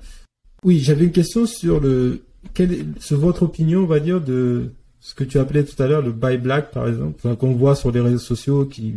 [0.63, 2.21] Oui, j'avais une question sur le
[2.53, 6.01] quelle sur votre opinion, on va dire, de ce que tu appelais tout à l'heure
[6.01, 8.95] le buy black, par exemple, qu'on voit sur les réseaux sociaux qui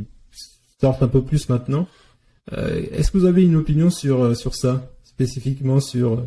[0.80, 1.88] sortent un peu plus maintenant.
[2.52, 6.24] Est-ce que vous avez une opinion sur sur ça spécifiquement sur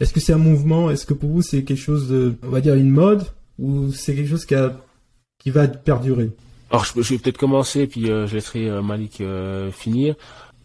[0.00, 2.60] Est-ce que c'est un mouvement Est-ce que pour vous c'est quelque chose de, on va
[2.60, 3.24] dire, une mode
[3.58, 4.78] ou c'est quelque chose qui a
[5.38, 6.30] qui va perdurer?
[6.74, 10.16] Alors je, vais peut-être commencer, puis euh, je laisserai euh, Malik euh, finir.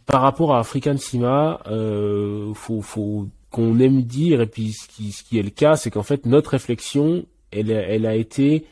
[0.07, 5.11] Par rapport à African Sima, euh, faut, faut qu'on aime dire, et puis ce qui,
[5.11, 8.65] ce qui est le cas, c'est qu'en fait notre réflexion, elle, elle a été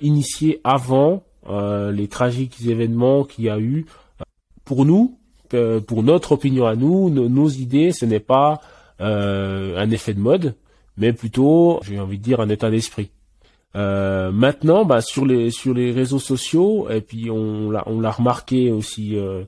[0.00, 3.86] initiée avant les tragiques événements qu'il y a eu.
[4.64, 5.16] Pour nous,
[5.86, 8.60] pour notre opinion à nous, nos, idées, ce n'est pas
[8.98, 10.56] un effet de mode,
[10.96, 13.10] mais plutôt, j'ai envie de dire, un état d'esprit.
[13.76, 18.10] Euh, maintenant, bah, sur les sur les réseaux sociaux, et puis on l'a on l'a
[18.10, 19.44] remarqué aussi euh,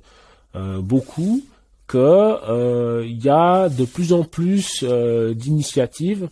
[0.55, 1.43] euh, beaucoup
[1.89, 6.29] que il y a de plus en plus d'initiatives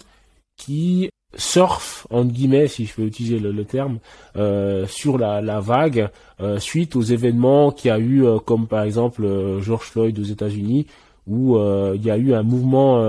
[0.57, 3.99] qui surf en guillemets si je peux utiliser le, terme
[4.36, 6.09] euh, sur la, la vague
[6.41, 9.26] euh, suite aux événements qu'il y a eu euh, comme par exemple
[9.61, 10.86] George Floyd aux États-Unis
[11.26, 11.57] où
[11.95, 13.01] il y a eu un mouvement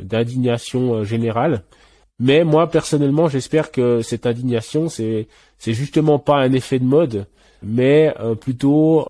[0.00, 1.62] d'indignation générale
[2.18, 7.26] mais moi personnellement j'espère que cette indignation c'est c'est justement pas un effet de mode
[7.62, 9.06] mais plutôt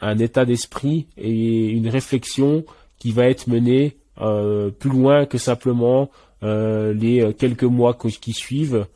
[0.00, 2.64] un état d'esprit et une réflexion
[2.98, 3.96] qui va être menée
[4.78, 6.10] plus loin que simplement
[6.44, 8.86] euh, les euh, quelques mois qui suivent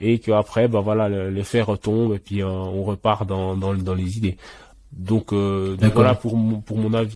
[0.00, 3.94] et qu'après ben voilà les faits retombent et puis euh, on repart dans, dans, dans
[3.94, 4.36] les idées.
[4.92, 7.14] Donc, donc voilà pour mon, pour mon avis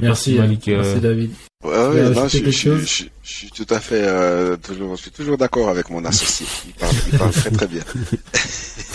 [0.00, 1.30] Merci, Malik, merci David.
[1.62, 5.38] Ouais, non, je, je, je, je, suis tout à fait euh, toujours, je suis toujours
[5.38, 6.46] d'accord avec mon associé.
[6.66, 7.82] Il parle, il parle très très bien.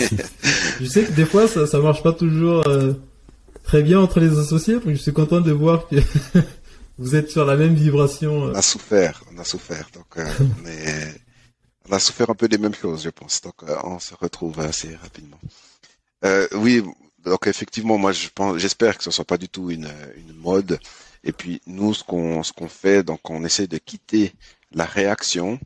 [0.80, 2.92] je sais que des fois ça ça marche pas toujours euh,
[3.64, 4.74] très bien entre les associés.
[4.74, 5.96] Donc je suis content de voir que
[7.00, 8.46] vous êtes sur la même vibration.
[8.46, 8.52] Euh.
[8.52, 9.88] On a souffert, on a souffert.
[9.94, 10.26] Donc, euh,
[11.88, 13.40] on, a souffert un peu des mêmes choses, je pense.
[13.40, 15.40] Donc, euh, on se retrouve assez rapidement.
[16.54, 16.82] oui,
[17.24, 19.90] donc effectivement, moi, je pense, j'espère que ce soit pas du tout une,
[20.34, 20.78] mode.
[21.24, 24.32] Et puis, nous, ce qu'on, ce qu'on fait, donc, on essaie de quitter
[24.72, 25.58] la réaction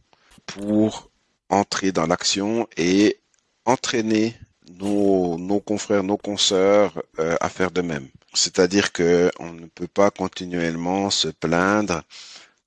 [0.46, 1.10] pour
[1.48, 3.18] entrer dans l'action et
[3.64, 4.36] entraîner
[4.80, 8.08] nos, nos confrères, nos consoeurs à faire de même.
[8.34, 12.02] C'est-à-dire que on ne peut pas continuellement se plaindre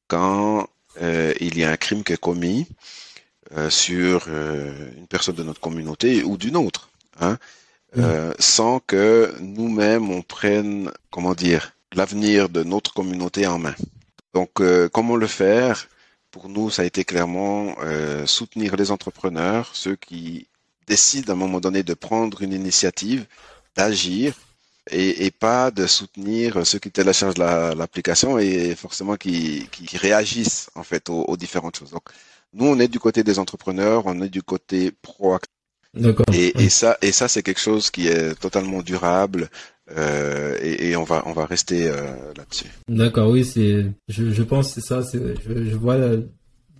[0.07, 0.67] quand
[1.01, 2.67] euh, il y a un crime qui est commis
[3.55, 7.37] euh, sur euh, une personne de notre communauté ou d'une autre, hein,
[7.95, 8.33] mm.
[8.39, 13.75] sans que nous-mêmes on prenne, comment dire, l'avenir de notre communauté en main.
[14.33, 14.61] Donc,
[14.91, 15.87] comment le faire?
[16.31, 17.75] Pour nous, ça a été clairement
[18.25, 20.47] soutenir les entrepreneurs, ceux qui
[20.87, 23.25] décident à un moment donné de prendre une initiative,
[23.75, 24.33] d'agir
[24.89, 30.83] et, et, pas de soutenir ceux qui téléchargent l'application et forcément qui, qui, réagissent en
[30.83, 31.91] fait aux, aux, différentes choses.
[31.91, 32.03] Donc
[32.53, 35.51] nous on est du côté des entrepreneurs, on est du côté proactif.
[36.33, 39.49] Et, et, ça et ça c'est quelque chose qui est totalement durable
[39.95, 42.67] euh, et, et, on va on va rester euh, là-dessus.
[42.89, 45.97] D'accord, oui c'est je, je pense c'est ça je, je vois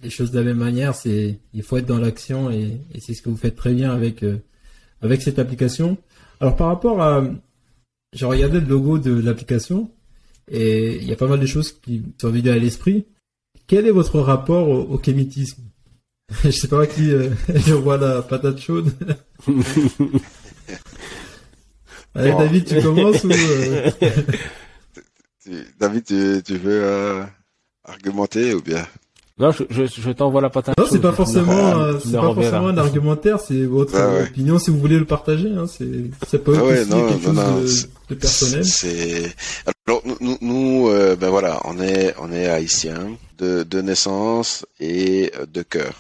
[0.03, 3.13] les choses de la même manière c'est il faut être dans l'action et, et c'est
[3.13, 4.37] ce que vous faites très bien avec euh,
[5.01, 5.97] avec cette application.
[6.39, 7.23] Alors par rapport à
[8.13, 9.89] j'ai regardé le logo de l'application
[10.49, 13.05] et il y a pas mal de choses qui sont venues à l'esprit.
[13.67, 15.61] Quel est votre rapport au, kémitisme
[16.43, 18.91] Je sais pas qui euh, je vois la patate chaude.
[22.13, 23.89] Allez, David, tu commences ou euh?
[25.79, 26.03] David,
[26.43, 27.23] tu, veux euh,
[27.85, 28.85] argumenter ou bien?
[29.39, 30.77] Non, je, je, je t'envoie la patate.
[30.79, 34.71] Non, c'est pas forcément, euh, c'est pas forcément un argumentaire, c'est votre ah opinion si
[34.71, 35.49] vous voulez le partager.
[35.49, 38.65] Hein, c'est, ça peut ah être quelque chose de, personnel.
[38.65, 39.31] C'est,
[39.85, 45.31] alors nous, nous euh, ben voilà, on est, on est haïtiens de, de naissance et
[45.53, 45.93] de cœur.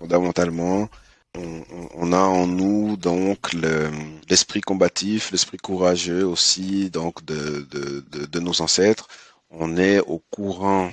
[0.00, 0.88] Fondamentalement,
[1.36, 1.62] on,
[1.94, 3.90] on, a en nous donc le,
[4.30, 9.08] l'esprit combatif, l'esprit courageux aussi, donc de, de, de, de nos ancêtres.
[9.50, 10.90] On est au courant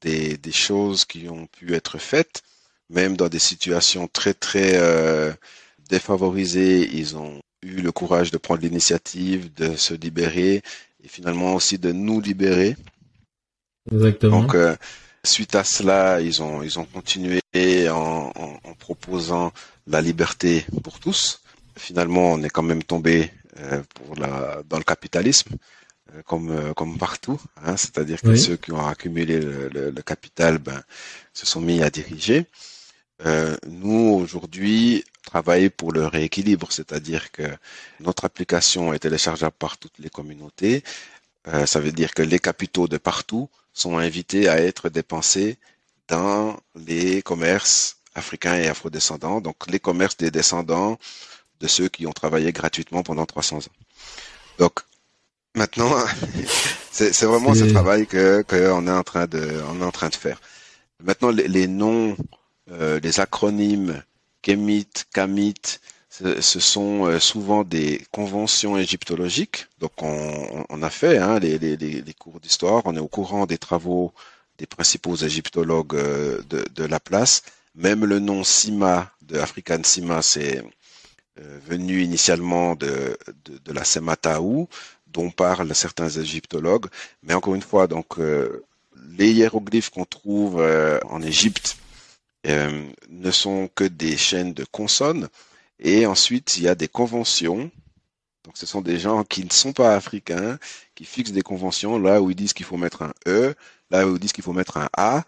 [0.00, 2.42] des, des, choses qui ont pu être faites,
[2.88, 5.32] même dans des situations très très euh,
[5.90, 10.62] défavorisées, ils ont eu le courage de prendre l'initiative, de se libérer
[11.04, 12.74] et finalement aussi de nous libérer.
[13.92, 14.40] Exactement.
[14.40, 14.74] Donc euh,
[15.26, 17.40] suite à cela, ils ont ils ont continué
[17.90, 19.52] en, en, en, proposant
[19.86, 21.40] la liberté pour tous.
[21.76, 25.50] Finalement, on est quand même tombé euh, pour la dans le capitalisme.
[26.14, 30.58] Euh, comme euh, comme partout, hein, c'est-à-dire que ceux qui ont accumulé le, le, capital
[30.58, 30.82] ben,
[31.34, 32.46] se sont mis à diriger.
[33.66, 37.42] Nous aujourd'hui travaillons pour le rééquilibre, c'est-à-dire que
[38.00, 40.84] notre application est téléchargeable par toutes les communautés.
[41.64, 45.58] Ça veut dire que les capitaux de partout sont invités à être dépensés
[46.08, 50.98] dans les commerces africains et afrodescendants, donc les commerces des descendants
[51.60, 53.60] de ceux qui ont travaillé gratuitement pendant 300 ans.
[54.58, 54.80] Donc
[55.56, 55.90] Maintenant,
[56.92, 60.14] c'est vraiment ce travail que qu'on est en train de on est en train de
[60.14, 60.38] faire.
[61.02, 62.14] Maintenant, les, les noms,
[62.70, 64.02] euh, les acronymes
[64.42, 65.80] Kemit, Kamit,
[66.40, 69.66] ce, sont euh, souvent des conventions égyptologiques.
[69.78, 72.82] Donc, on, a fait hein, les, cours d'histoire.
[72.84, 74.12] On est au courant des travaux
[74.58, 77.42] des principaux égyptologues euh, de, la place.
[77.74, 80.62] Même le nom Sima de African Sima, c'est
[81.36, 84.68] venu initialement de, de, de la Semataou
[85.16, 86.86] dont parlent certains égyptologues.
[87.22, 88.64] Mais encore une fois, donc euh,
[89.18, 91.76] les hiéroglyphes qu'on trouve euh, en Égypte
[92.46, 95.28] euh, ne sont que des chaînes de consonnes.
[95.80, 97.70] Et ensuite, il y a des conventions
[98.46, 100.58] Donc ce sont des gens qui ne sont pas africains,
[100.94, 103.54] qui fixent des conventions là où ils disent qu'il faut mettre un E,
[103.90, 105.24] là où ils disent qu'il faut mettre un A.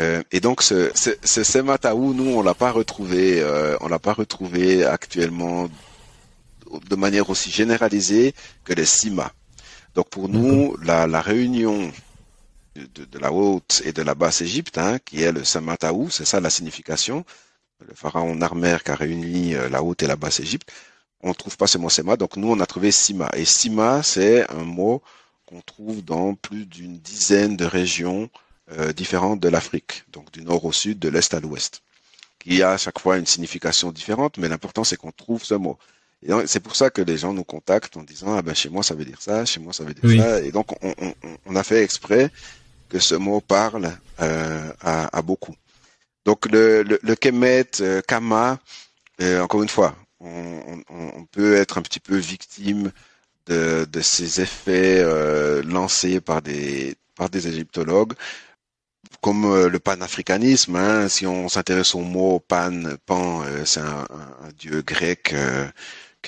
[0.00, 3.98] Euh, et donc ce, ce, ce Semataou, nous on l'a pas retrouvé, euh, on l'a
[3.98, 5.68] pas retrouvé actuellement
[6.88, 8.34] de manière aussi généralisée
[8.64, 9.30] que les CIMA.
[9.94, 11.92] Donc pour nous, la, la réunion
[12.76, 16.24] de, de, la haute et de la basse Égypte, hein, qui est le Samataou, c'est
[16.24, 17.24] ça la signification,
[17.88, 20.70] le pharaon Narmer qui a réuni euh, la haute et la basse Égypte,
[21.22, 23.30] on ne trouve pas ce mot Sema, donc nous on a trouvé Sima.
[23.34, 25.02] Et Sima, c'est un mot
[25.46, 28.28] qu'on trouve dans plus d'une dizaine de régions
[28.72, 31.82] euh, différentes de l'Afrique, donc du nord au sud, de l'est à l'ouest,
[32.38, 35.78] qui a à chaque fois une signification différente, mais l'important c'est qu'on trouve ce mot.
[36.26, 38.82] Et c'est pour ça que les gens nous contactent en disant ah ben chez moi
[38.82, 41.14] ça veut dire ça, chez moi ça veut dire ça, et donc on, on,
[41.44, 42.30] on, a fait exprès
[42.88, 45.54] que ce mot parle euh, à, à, beaucoup.
[46.24, 48.58] Donc le, le, le Kemet, euh, Kama,
[49.20, 52.90] euh, encore une fois, on, on, peut être un petit peu victime
[53.46, 58.14] de, de ces effets euh, lancés par des par des égyptologues,
[59.20, 60.76] comme euh, le panafricanisme.
[60.76, 64.06] Hein, si on s'intéresse au mot pan, pan, euh, c'est un,
[64.42, 65.34] un, dieu grec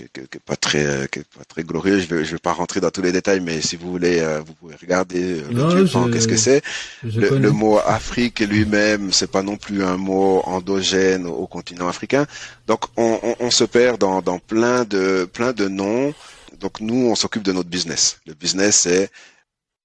[0.01, 1.99] euh, que, que, pas très que, pas très glorieux.
[2.01, 4.40] Je vais je vais pas rentrer dans tous les détails, mais si vous voulez, euh,
[4.40, 6.12] vous pouvez regarder euh, le.
[6.12, 6.62] Qu'est-ce que c'est
[7.03, 12.26] le, le, mot Afrique lui-même, c'est pas non plus un mot endogène au, continent africain.
[12.66, 16.14] Donc on, on, on, se perd dans, dans plein de plein de noms.
[16.61, 18.18] Donc nous, on s'occupe de notre business.
[18.26, 19.11] Le business, c'est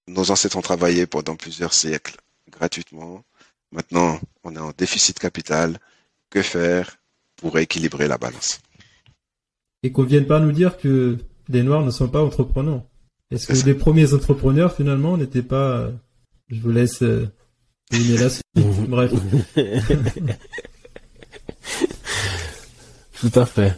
[0.08, 2.16] nos ancêtres ont travaillé pendant plusieurs siècles
[2.50, 3.24] gratuitement.
[3.72, 5.80] Maintenant, on est en déficit capital.
[6.30, 6.96] Que faire
[7.36, 8.62] pour équilibrer la balance?
[9.84, 11.18] Et qu'on vienne pas nous dire que
[11.50, 12.84] les Noirs ne sont pas entrepreneurs.
[13.32, 15.90] Est-ce que les premiers entrepreneurs finalement n'étaient pas
[16.50, 17.28] Je vous laisse euh,
[17.92, 18.28] là
[18.88, 19.12] Bref.
[23.20, 23.78] Tout à fait.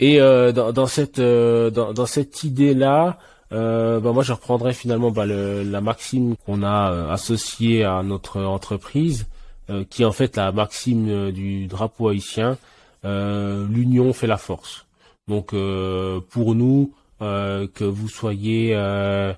[0.00, 3.18] Et euh, dans, dans, cette euh, dans, dans, cette idée là,
[3.52, 8.02] euh, bah moi je reprendrai finalement bah, le, la maxime qu'on a euh, associée à
[8.02, 9.26] notre entreprise,
[9.70, 12.58] euh, qui est en fait la maxime du drapeau haïtien.
[13.04, 14.86] L'union fait la force.
[15.28, 19.32] Donc euh, pour nous, euh, que vous soyez euh,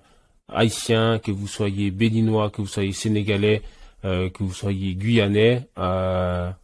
[0.49, 3.62] haïtien, que vous soyez béninois, que vous soyez sénégalais,
[4.03, 6.57] que vous soyez guyanais, ça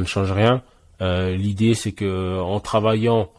[0.00, 0.62] ne change rien.
[0.98, 3.30] L'idée c'est que en travaillant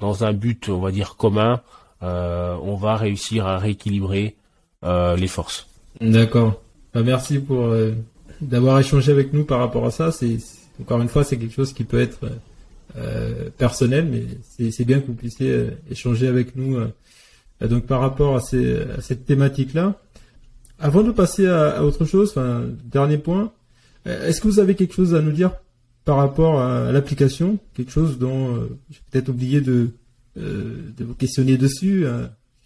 [0.00, 1.62] dans un but, on va dire commun,
[2.02, 4.36] on va réussir à rééquilibrer
[4.82, 5.66] les forces.
[6.02, 6.60] D'accord.
[6.92, 7.74] Bah, merci pour
[8.42, 10.10] d'avoir échangé avec nous par rapport à ça.
[10.82, 12.20] Encore une fois, c'est quelque chose qui peut être
[12.96, 16.86] euh, personnel, mais c'est bien que vous puissiez euh, échanger avec nous euh,
[17.60, 20.00] donc par rapport à, ces, à cette thématique-là.
[20.78, 22.34] Avant de passer à, autre chose,
[22.84, 23.52] dernier point,
[24.04, 25.50] est-ce que vous avez quelque chose à nous dire
[26.04, 29.90] par rapport à, l'application, quelque chose dont j'ai peut-être oublié de,
[30.36, 32.04] de vous questionner dessus,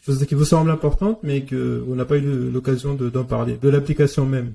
[0.05, 3.69] chose qui vous semble importante, mais que on n'a pas eu l'occasion d'en parler, de
[3.69, 4.55] l'application même?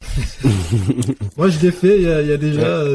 [1.36, 2.86] Moi, je l'ai fait il y a, il y a déjà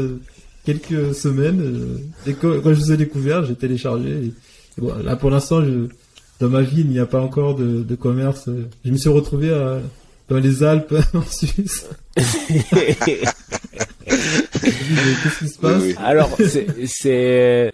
[0.68, 1.62] quelques semaines.
[1.62, 4.34] Euh, et quand, je vous ai découvert, j'ai téléchargé.
[5.04, 5.62] là, pour l'instant,
[6.42, 8.50] dans ma vie, il n'y a pas encore de, commerce.
[8.84, 9.50] Je me suis retrouvé
[10.30, 11.88] dans les Alpes, en Suisse.
[14.08, 15.84] Qu'est-ce qui se passe?
[16.04, 16.30] Alors,
[16.86, 17.72] c'est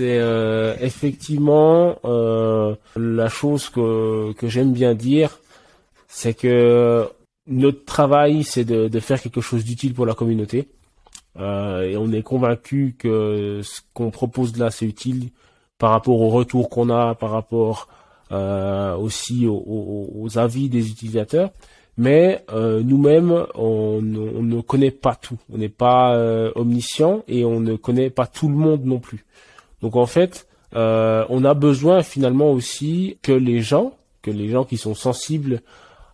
[0.00, 5.38] euh, effectivement euh, la chose que, que j'aime bien dire,
[6.08, 7.06] c'est que
[7.46, 10.68] notre travail, c'est de, de faire quelque chose d'utile pour la communauté.
[11.38, 15.30] Euh, et on est convaincu que ce qu'on propose là, c'est utile
[15.78, 17.88] par rapport au retour qu'on a, par rapport
[18.30, 21.50] euh, aussi aux, avis des utilisateurs.
[21.98, 25.38] Mais euh, nous-mêmes, on, ne connaît pas tout.
[25.52, 26.16] On n'est pas
[26.54, 29.24] omniscient et on ne connaît pas tout le monde non plus.
[29.80, 34.76] Donc en fait, on a besoin finalement aussi que les gens, que les gens qui
[34.76, 35.60] sont sensibles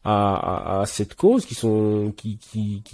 [0.05, 2.39] à, cette cause, qui sont qui,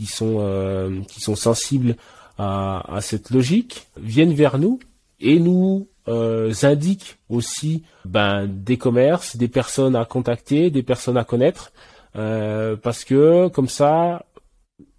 [0.07, 1.97] sont qui sont sensibles
[2.39, 4.79] à, cette logique viennent vers nous
[5.21, 11.25] et nous euh, indiquent aussi ben, des commerces, des personnes à contacter, des personnes à
[11.25, 11.73] connaître,
[12.17, 14.25] euh, parce que comme ça,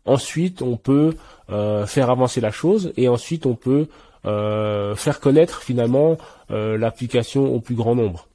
[0.06, 1.16] ensuite on peut
[1.50, 3.88] euh, faire avancer la chose et ensuite on peut
[4.96, 6.18] faire connaître finalement
[6.50, 8.28] l'application au plus grand nombre.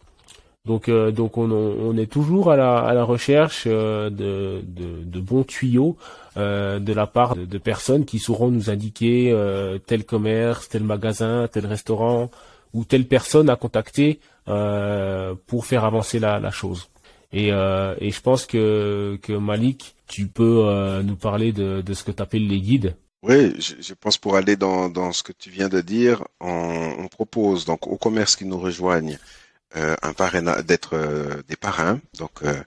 [0.66, 4.62] Donc, euh, donc on, on, est toujours à la, à la recherche de, de,
[5.02, 5.96] de, bons tuyaux
[6.36, 11.48] euh, de la part de, personnes qui sauront nous indiquer euh, tel commerce, tel magasin,
[11.50, 12.30] tel restaurant
[12.74, 16.90] ou telle personne à contacter euh, pour faire avancer la, la chose.
[17.32, 22.10] Et, et je pense que, que Malik, tu peux nous parler de, de ce que
[22.10, 22.96] tu appelles les guides.
[23.22, 27.66] Oui, je, pense pour aller dans, dans ce que tu viens de dire, on, propose
[27.66, 29.39] donc aux commerces qui nous rejoignent euh,
[29.74, 32.60] un parrainage, d'être euh, des parrains, donc euh,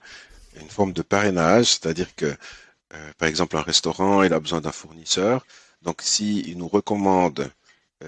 [0.60, 2.34] une forme de parrainage, c'est-à-dire que
[3.18, 5.44] par exemple un restaurant, il a besoin d'un fournisseur,
[5.82, 7.50] donc s'il nous recommande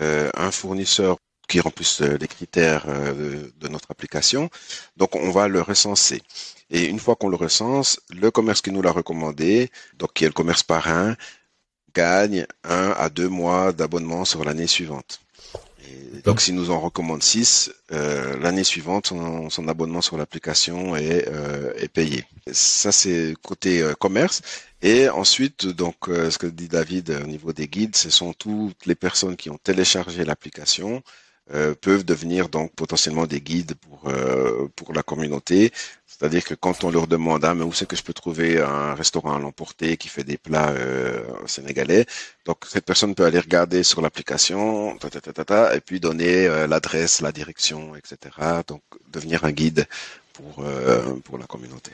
[0.01, 1.17] un fournisseur
[1.49, 4.49] qui remplisse les critères de, notre application,
[4.97, 6.23] donc on va le recenser.
[6.71, 10.29] Et une fois qu'on le recense, le commerce qui nous l'a recommandé, donc qui est
[10.29, 11.17] le commerce parrain,
[11.93, 15.21] gagne un à deux mois d'abonnement sur l'année suivante.
[16.25, 21.73] Donc, s'il nous en recommande six, euh, l'année suivante, son, abonnement sur l'application est, euh,
[21.77, 22.25] est payé.
[22.53, 24.43] Ça, c'est côté euh, commerce.
[24.83, 28.95] Et ensuite, donc, ce que dit David au niveau des guides, ce sont toutes les
[28.95, 31.03] personnes qui ont téléchargé l'application,
[31.55, 35.73] euh, peuvent devenir donc potentiellement des guides pour euh, pour la communauté.
[36.05, 38.95] C'est-à-dire que quand on leur demande ah mais où c'est que je peux trouver un
[38.95, 42.05] restaurant à l'emporter qui fait des plats euh, sénégalais,
[42.47, 48.35] donc cette personne peut aller regarder sur l'application, et puis donner l'adresse, la direction, etc.
[48.67, 48.83] Donc
[49.13, 49.87] devenir un guide
[50.33, 50.65] pour
[51.23, 51.93] pour la communauté.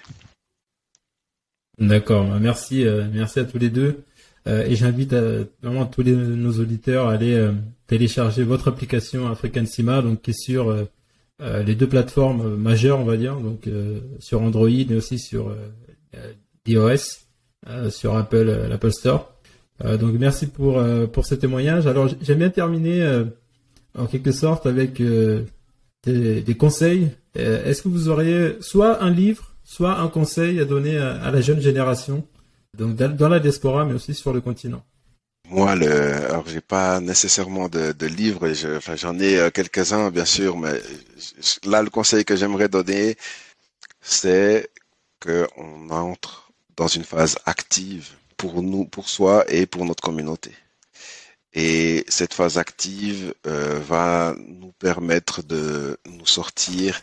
[1.79, 4.03] D'accord, merci merci à tous les deux.
[4.49, 7.53] Euh, et j'invite euh, vraiment tous les, nos auditeurs à aller euh,
[7.87, 10.75] télécharger votre application African Sima, donc qui est sur
[11.41, 13.69] les deux plateformes majeures, on va dire, donc
[14.21, 15.53] sur Android et aussi sur
[16.67, 17.27] iOS,
[17.91, 19.35] sur Apple, l'Apple Store.
[19.99, 20.81] donc merci pour
[21.13, 21.89] pour ce témoignage.
[21.89, 23.25] Alors j'aime bien terminer
[23.99, 27.09] en quelque sorte avec des, des, conseils.
[27.35, 31.61] Est-ce que vous auriez soit un livre, soit un conseil à donner à la jeune
[31.61, 32.25] génération?
[32.77, 34.85] Donc dans la diaspora, mais aussi sur le continent.
[35.49, 35.91] Moi, le,
[36.31, 40.81] alors j'ai pas nécessairement de, livres, je, j'en ai euh, quelques-uns bien sûr, mais
[41.65, 43.17] là le conseil que j'aimerais donner,
[44.01, 44.71] c'est
[45.21, 48.09] qu'on entre dans une phase active
[48.39, 50.53] pour nous, pour soi et pour notre communauté.
[51.53, 57.03] Et cette phase active euh, va nous permettre de nous sortir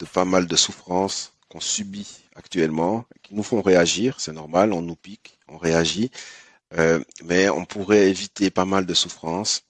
[0.00, 4.80] de pas mal de souffrances qu'on subit actuellement, qui nous font réagir, c'est normal, on
[4.80, 6.10] nous pique, on réagit,
[6.78, 9.64] euh, mais on pourrait éviter pas mal de souffrances.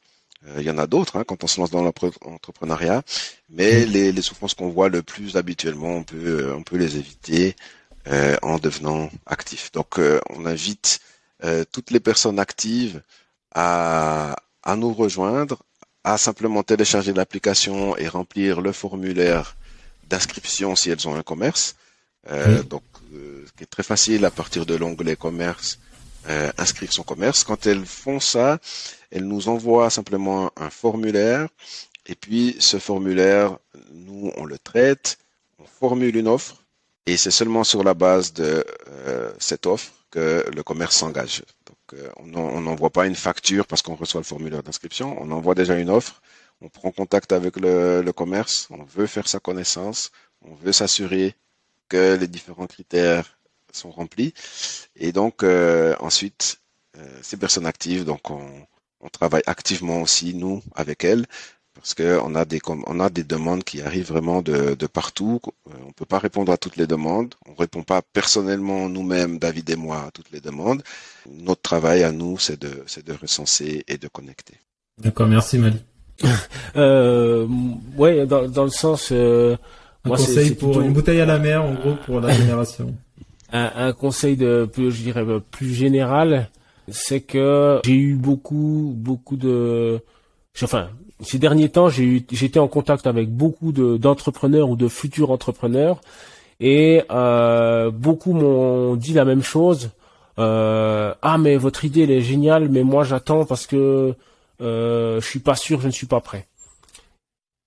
[0.47, 3.03] Euh, il y en a d'autres hein, quand on se lance dans l'entrepreneuriat,
[3.49, 3.91] mais mm.
[3.91, 7.57] les, souffrances qu'on voit le plus habituellement, on peut, on peut les éviter
[8.07, 9.73] euh, en devenant actif.
[9.73, 9.99] Donc
[10.31, 11.01] on invite
[11.71, 13.01] toutes les personnes actives
[13.55, 15.63] à, à nous rejoindre,
[16.03, 19.57] à simplement télécharger l'application et remplir le formulaire
[20.09, 21.77] d'inscription si elles ont un commerce.
[22.31, 22.83] Euh, donc,
[23.15, 25.79] euh, ce qui est très facile à partir de l'onglet commerce,
[26.29, 27.45] euh, inscrire son commerce.
[27.45, 28.59] Quand elles font ça,
[29.11, 31.49] elles nous envoient simplement un formulaire.
[32.07, 33.59] Et puis, ce formulaire,
[33.93, 35.19] nous, on le traite,
[35.59, 36.65] on formule une offre.
[37.07, 38.65] Et c'est seulement sur la base de
[39.39, 41.43] cette offre que le commerce s'engage.
[41.67, 45.17] Donc, on n'envoie pas une facture parce qu'on reçoit le formulaire d'inscription.
[45.19, 46.21] On envoie déjà une offre
[46.61, 50.11] on prend contact avec le, commerce, on veut faire sa connaissance,
[50.43, 51.35] on veut s'assurer
[51.89, 53.39] que les différents critères
[53.73, 54.35] sont remplis.
[54.97, 56.61] Et donc euh, ensuite,
[56.97, 58.49] euh, ces personnes actives, donc on,
[59.13, 61.25] travaille activement aussi nous avec elles
[61.75, 65.41] parce qu'on a des on a des demandes qui arrivent vraiment de, partout.
[65.69, 67.35] Euh, on peut pas répondre à toutes les demandes.
[67.47, 70.83] On répond pas personnellement nous-mêmes, David et moi, à toutes les demandes.
[71.31, 74.55] Notre travail à nous, c'est de c'est de recenser et de connecter.
[74.99, 75.81] D'accord, merci Mali.
[76.77, 77.47] euh,
[77.97, 79.11] ouais, dans, dans le sens.
[79.13, 79.57] Euh,
[80.13, 82.95] un conseil pour une bouteille à la mer, en gros, pour la génération.
[83.53, 86.51] Un, un, conseil de plus, je dirais, plus général,
[86.91, 90.01] c'est que j'ai eu beaucoup, beaucoup de,
[90.63, 90.91] enfin,
[91.21, 95.31] ces derniers temps, j'ai eu, j'étais en contact avec beaucoup de d'entrepreneurs ou de futurs
[95.31, 96.01] entrepreneurs,
[96.61, 99.91] et euh, beaucoup m'ont dit la même chose.
[100.39, 104.15] Euh, ah mais votre idée elle est géniale, mais moi j'attends parce que
[104.61, 106.47] euh, je suis pas sûr, je ne suis pas prêt.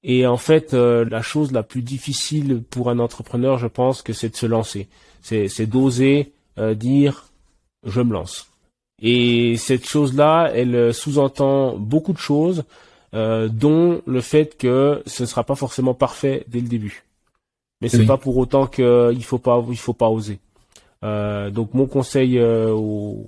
[0.04, 4.14] Et en fait, euh, la chose la plus difficile pour un entrepreneur, je pense que
[4.14, 4.88] c'est de se lancer.
[5.22, 7.26] C'est d'oser euh, dire
[7.86, 8.48] je me lance.
[9.02, 12.64] Et cette chose-là, elle sous-entend beaucoup de choses,
[13.14, 17.04] euh, dont le fait que ce ne sera pas forcément parfait dès le début.
[17.82, 20.38] Mais c'est pas pour autant qu'il faut pas, il faut pas oser.
[21.02, 23.26] donc mon conseil aux,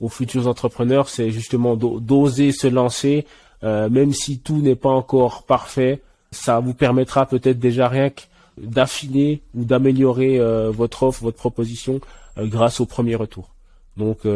[0.00, 3.26] aux futurs entrepreneurs, c'est justement d'oser se lancer,
[3.64, 6.02] euh, même si tout n'est pas encore parfait.
[6.30, 8.22] Ça vous permettra peut-être déjà rien que
[8.60, 12.00] d'affiner ou d'améliorer euh, votre offre, votre proposition
[12.38, 13.54] euh, grâce au premier retour.
[13.96, 14.26] Donc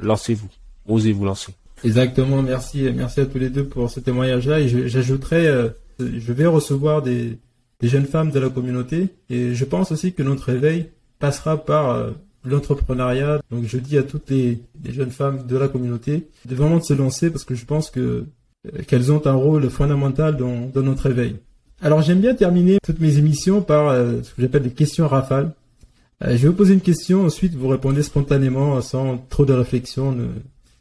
[0.00, 0.48] lancez-vous,
[0.88, 1.54] osez vous lancer.
[1.84, 4.58] Exactement, merci, merci à tous les deux pour ce témoignage-là.
[4.58, 7.38] Et j'ajouterais, je vais recevoir des,
[7.80, 10.90] jeunes femmes de la communauté et je pense aussi que notre réveil
[11.20, 12.10] passera par
[12.44, 13.40] l'entrepreneuriat.
[13.52, 17.30] Donc je dis à toutes les, jeunes femmes de la communauté de vraiment se lancer
[17.30, 18.26] parce que je pense que
[18.86, 21.36] qu'elles ont un rôle fondamental dans, dans notre éveil.
[21.82, 25.52] Alors j'aime bien terminer toutes mes émissions par euh, ce que j'appelle des questions rafales.
[26.22, 30.14] Euh, je vais vous poser une question, ensuite vous répondez spontanément sans trop de réflexion.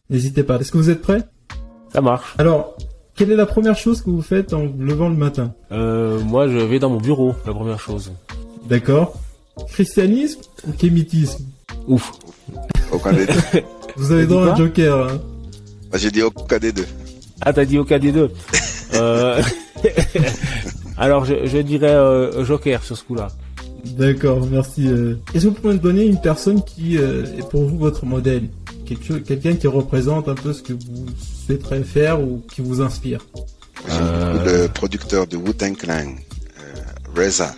[0.10, 0.58] N'hésitez pas.
[0.60, 1.24] Est-ce que vous êtes prêts?
[1.94, 2.36] Ça marche.
[2.38, 2.76] Alors,
[3.16, 5.54] quelle est la première chose que vous faites en levant le matin?
[5.72, 8.12] Euh, Moi, je vais dans mon bureau, la première chose.
[8.68, 9.18] D'accord.
[9.70, 11.46] Christianisme ou kémitisme?
[11.88, 12.12] Ouf.
[12.92, 13.34] Aucun des deux.
[13.96, 15.10] Vous avez droit à un joker.
[15.10, 15.22] Hein.
[15.92, 16.86] Bah, j'ai dit aucun des deux.
[17.42, 18.32] Ah, t'as dit aucun des deux.
[18.96, 19.42] euh...
[20.98, 23.30] Alors, je, je dirais euh, joker sur ce coup-là.
[23.98, 24.88] D'accord, merci.
[24.88, 25.16] Euh.
[25.34, 28.50] Est-ce que vous pouvez me donner une personne qui euh, est pour vous votre modèle?
[28.86, 31.06] Quelqu'un qui représente un peu ce que vous
[31.46, 33.20] souhaiterez faire ou qui vous inspire?
[33.88, 36.16] Le producteur de Wu-Tang Clan,
[37.16, 37.54] Reza,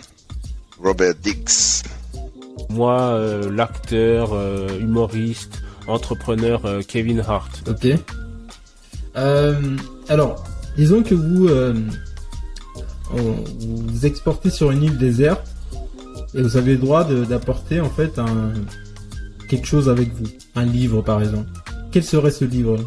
[0.80, 1.82] Robert Dix.
[2.68, 3.18] Moi,
[3.50, 4.36] l'acteur,
[4.78, 7.62] humoriste, entrepreneur Kevin Hart.
[7.66, 7.96] Ok.
[9.14, 10.44] Alors,
[10.76, 11.48] disons que vous,
[13.10, 15.46] vous exportez sur une île déserte
[16.34, 18.52] et vous avez le droit d'apporter en fait un
[19.48, 21.50] quelque chose avec vous, un livre par exemple.
[21.90, 22.78] Quel serait ce livre?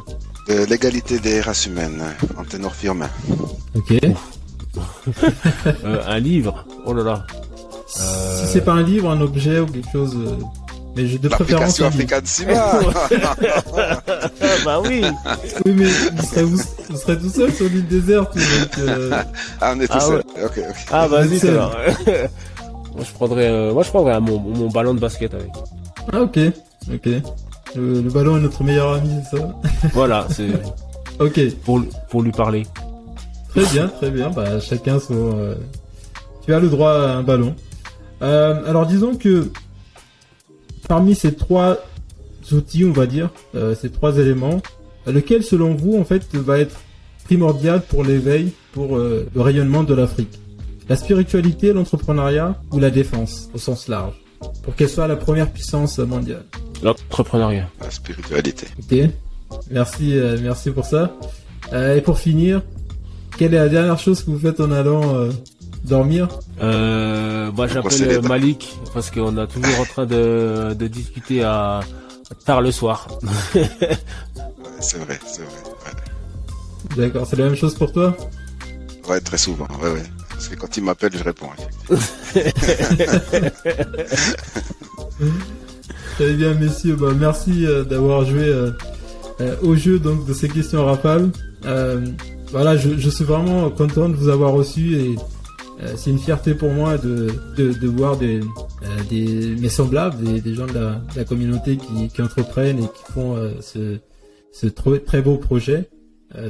[0.48, 2.04] L'égalité des races humaines,
[2.38, 3.08] en ténor firme.
[3.76, 3.94] Ok.
[5.86, 7.28] Euh, un livre Oh là là.
[7.88, 10.18] Si c'est pas un livre, un objet ou quelque chose.
[10.96, 11.80] Mais j'ai de préférence.
[11.80, 12.80] L'application Cima.
[14.66, 15.04] bah oui.
[15.66, 15.90] Oui, mais
[16.44, 16.58] vous
[16.98, 18.34] serez, tout seul sur l'île déserte.
[18.36, 19.12] Donc, euh,
[19.60, 20.24] Ah, on est tout ah seul.
[20.44, 20.76] Ok, ok.
[20.92, 21.76] Ah, vas-y, alors.
[22.96, 25.52] moi, je prendrais, euh, moi, je prendrais mon, mon, ballon de basket avec.
[26.14, 26.40] Ah, ok.
[26.94, 27.10] Ok.
[27.76, 29.56] Le, ballon est notre meilleur ami, c'est ça?
[29.94, 30.48] Voilà, c'est.
[31.20, 31.56] ok.
[31.66, 32.66] Pour, pour lui parler.
[33.50, 34.30] Très bien, très bien.
[34.30, 35.38] Bah, chacun son.
[35.38, 35.56] Euh,
[36.46, 37.54] tu as le droit à un ballon.
[38.22, 39.52] alors, disons que
[40.88, 41.78] parmi ces trois
[42.52, 44.62] outils, on va dire, euh, ces trois éléments,
[45.08, 46.76] lequel selon vous en fait va être
[47.26, 50.40] primordial pour l'éveil, pour euh, le rayonnement de l'Afrique?
[50.88, 54.14] La spiritualité, l'entrepreneuriat ou la défense au sens large?
[54.64, 56.44] Pour qu'elle soit la première puissance mondiale
[56.84, 57.68] L'entrepreneuriat.
[57.82, 58.68] La spiritualité.
[58.80, 59.10] Ok,
[59.72, 61.16] merci, euh, merci pour ça.
[61.74, 62.62] et pour finir,
[63.38, 65.30] quelle est la dernière chose que vous faites en allant
[65.86, 66.28] dormir
[66.62, 71.82] euh, Moi j'appelle Malik parce qu'on est toujours en train de, de discuter à
[72.46, 73.08] tard le soir.
[74.80, 75.52] c'est vrai, c'est vrai.
[76.98, 78.16] D'accord, c'est la même chose pour toi?
[79.10, 79.68] Ouais, très souvent.
[79.82, 80.04] Ouais, ouais.
[80.30, 81.50] Parce que quand il m'appelle, je réponds.
[86.16, 86.96] Très bien, messieurs.
[86.96, 88.72] Bah, merci euh, d'avoir joué euh,
[89.42, 91.30] euh, au jeu donc de ces questions rafales.
[92.52, 95.16] voilà, je, je, suis vraiment content de vous avoir reçu et euh,
[95.96, 100.66] c'est une fierté pour moi de, de, voir des, euh, des mes semblables, des, gens
[100.66, 103.98] de la, de la communauté qui, qui, entreprennent et qui font euh, ce,
[104.52, 105.90] ce très beau projet.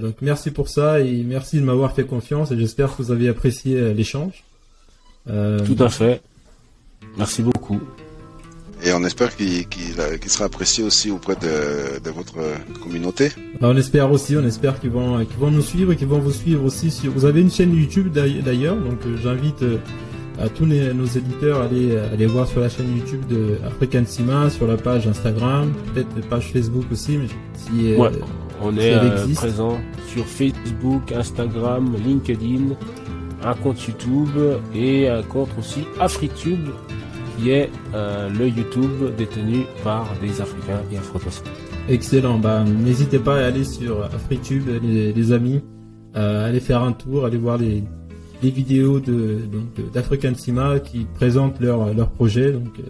[0.01, 3.27] donc merci pour ça et merci de m'avoir fait confiance et j'espère que vous avez
[3.29, 4.43] apprécié l'échange.
[5.25, 6.21] Tout à fait.
[7.17, 7.81] Merci beaucoup.
[8.85, 12.35] Et on espère qu'il sera apprécié aussi auprès de, de votre
[12.83, 13.31] communauté.
[13.59, 16.63] Bah, on espère aussi, on espère qu'ils vont, nous suivre et qu'ils vont vous suivre
[16.63, 16.91] aussi.
[16.91, 17.11] Sur...
[17.11, 19.77] Vous avez une chaîne YouTube d'ailleurs, donc euh, j'invite euh,
[20.39, 24.51] à tous nos éditeurs à aller, aller voir sur la chaîne YouTube de African Cima,
[24.51, 27.17] sur la page Instagram, peut-être la page Facebook aussi.
[27.17, 28.09] Mais si, euh,
[28.61, 29.79] on est présent
[30.13, 32.75] sur Facebook, Instagram, LinkedIn,
[33.43, 34.37] un compte YouTube
[34.75, 36.69] et un compte aussi AfriTube
[37.37, 41.19] qui est euh, le YouTube détenu par des Africains et afro
[41.87, 42.39] Excellent.
[42.39, 45.61] Bah, n'hésitez pas à aller sur AfriTube, les, amis,
[46.15, 47.83] euh, allez faire un tour, allez voir les,
[48.41, 49.39] vidéos de
[49.91, 52.51] d'African Cima qui présentent leur leur projet.
[52.51, 52.83] Donc, euh,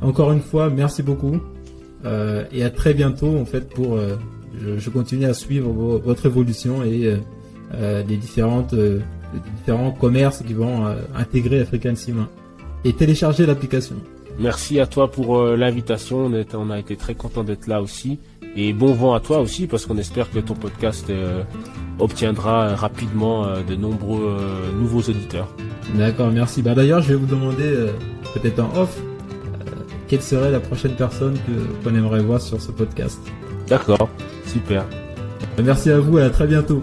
[0.00, 1.38] encore une fois, merci beaucoup
[2.06, 3.98] euh, et à très bientôt en fait pour
[4.58, 7.14] je, je, continue à suivre votre évolution et
[7.78, 12.26] les différentes les différents commerces qui vont intégrer African Cima
[12.86, 13.96] et télécharger l'application.
[14.38, 16.30] Merci à toi pour euh, l'invitation.
[16.54, 18.20] On, a été très content d'être là aussi.
[18.54, 21.42] Et bon vent à toi aussi parce qu'on espère que ton podcast euh,
[21.98, 24.36] obtiendra rapidement euh, de nombreux
[24.78, 25.48] nouveaux auditeurs.
[25.94, 26.62] D'accord, merci.
[26.62, 27.88] Bah d'ailleurs, je vais vous demander
[28.34, 28.96] peut-être en off
[30.08, 33.20] quelle serait la prochaine personne que qu'on aimerait voir sur ce podcast.
[33.68, 34.08] D'accord,
[34.46, 34.84] super.
[35.62, 36.82] Merci à vous et à très bientôt.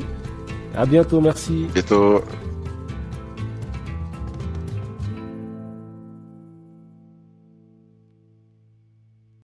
[0.75, 1.67] À bientôt, merci.
[1.73, 2.21] Bientôt.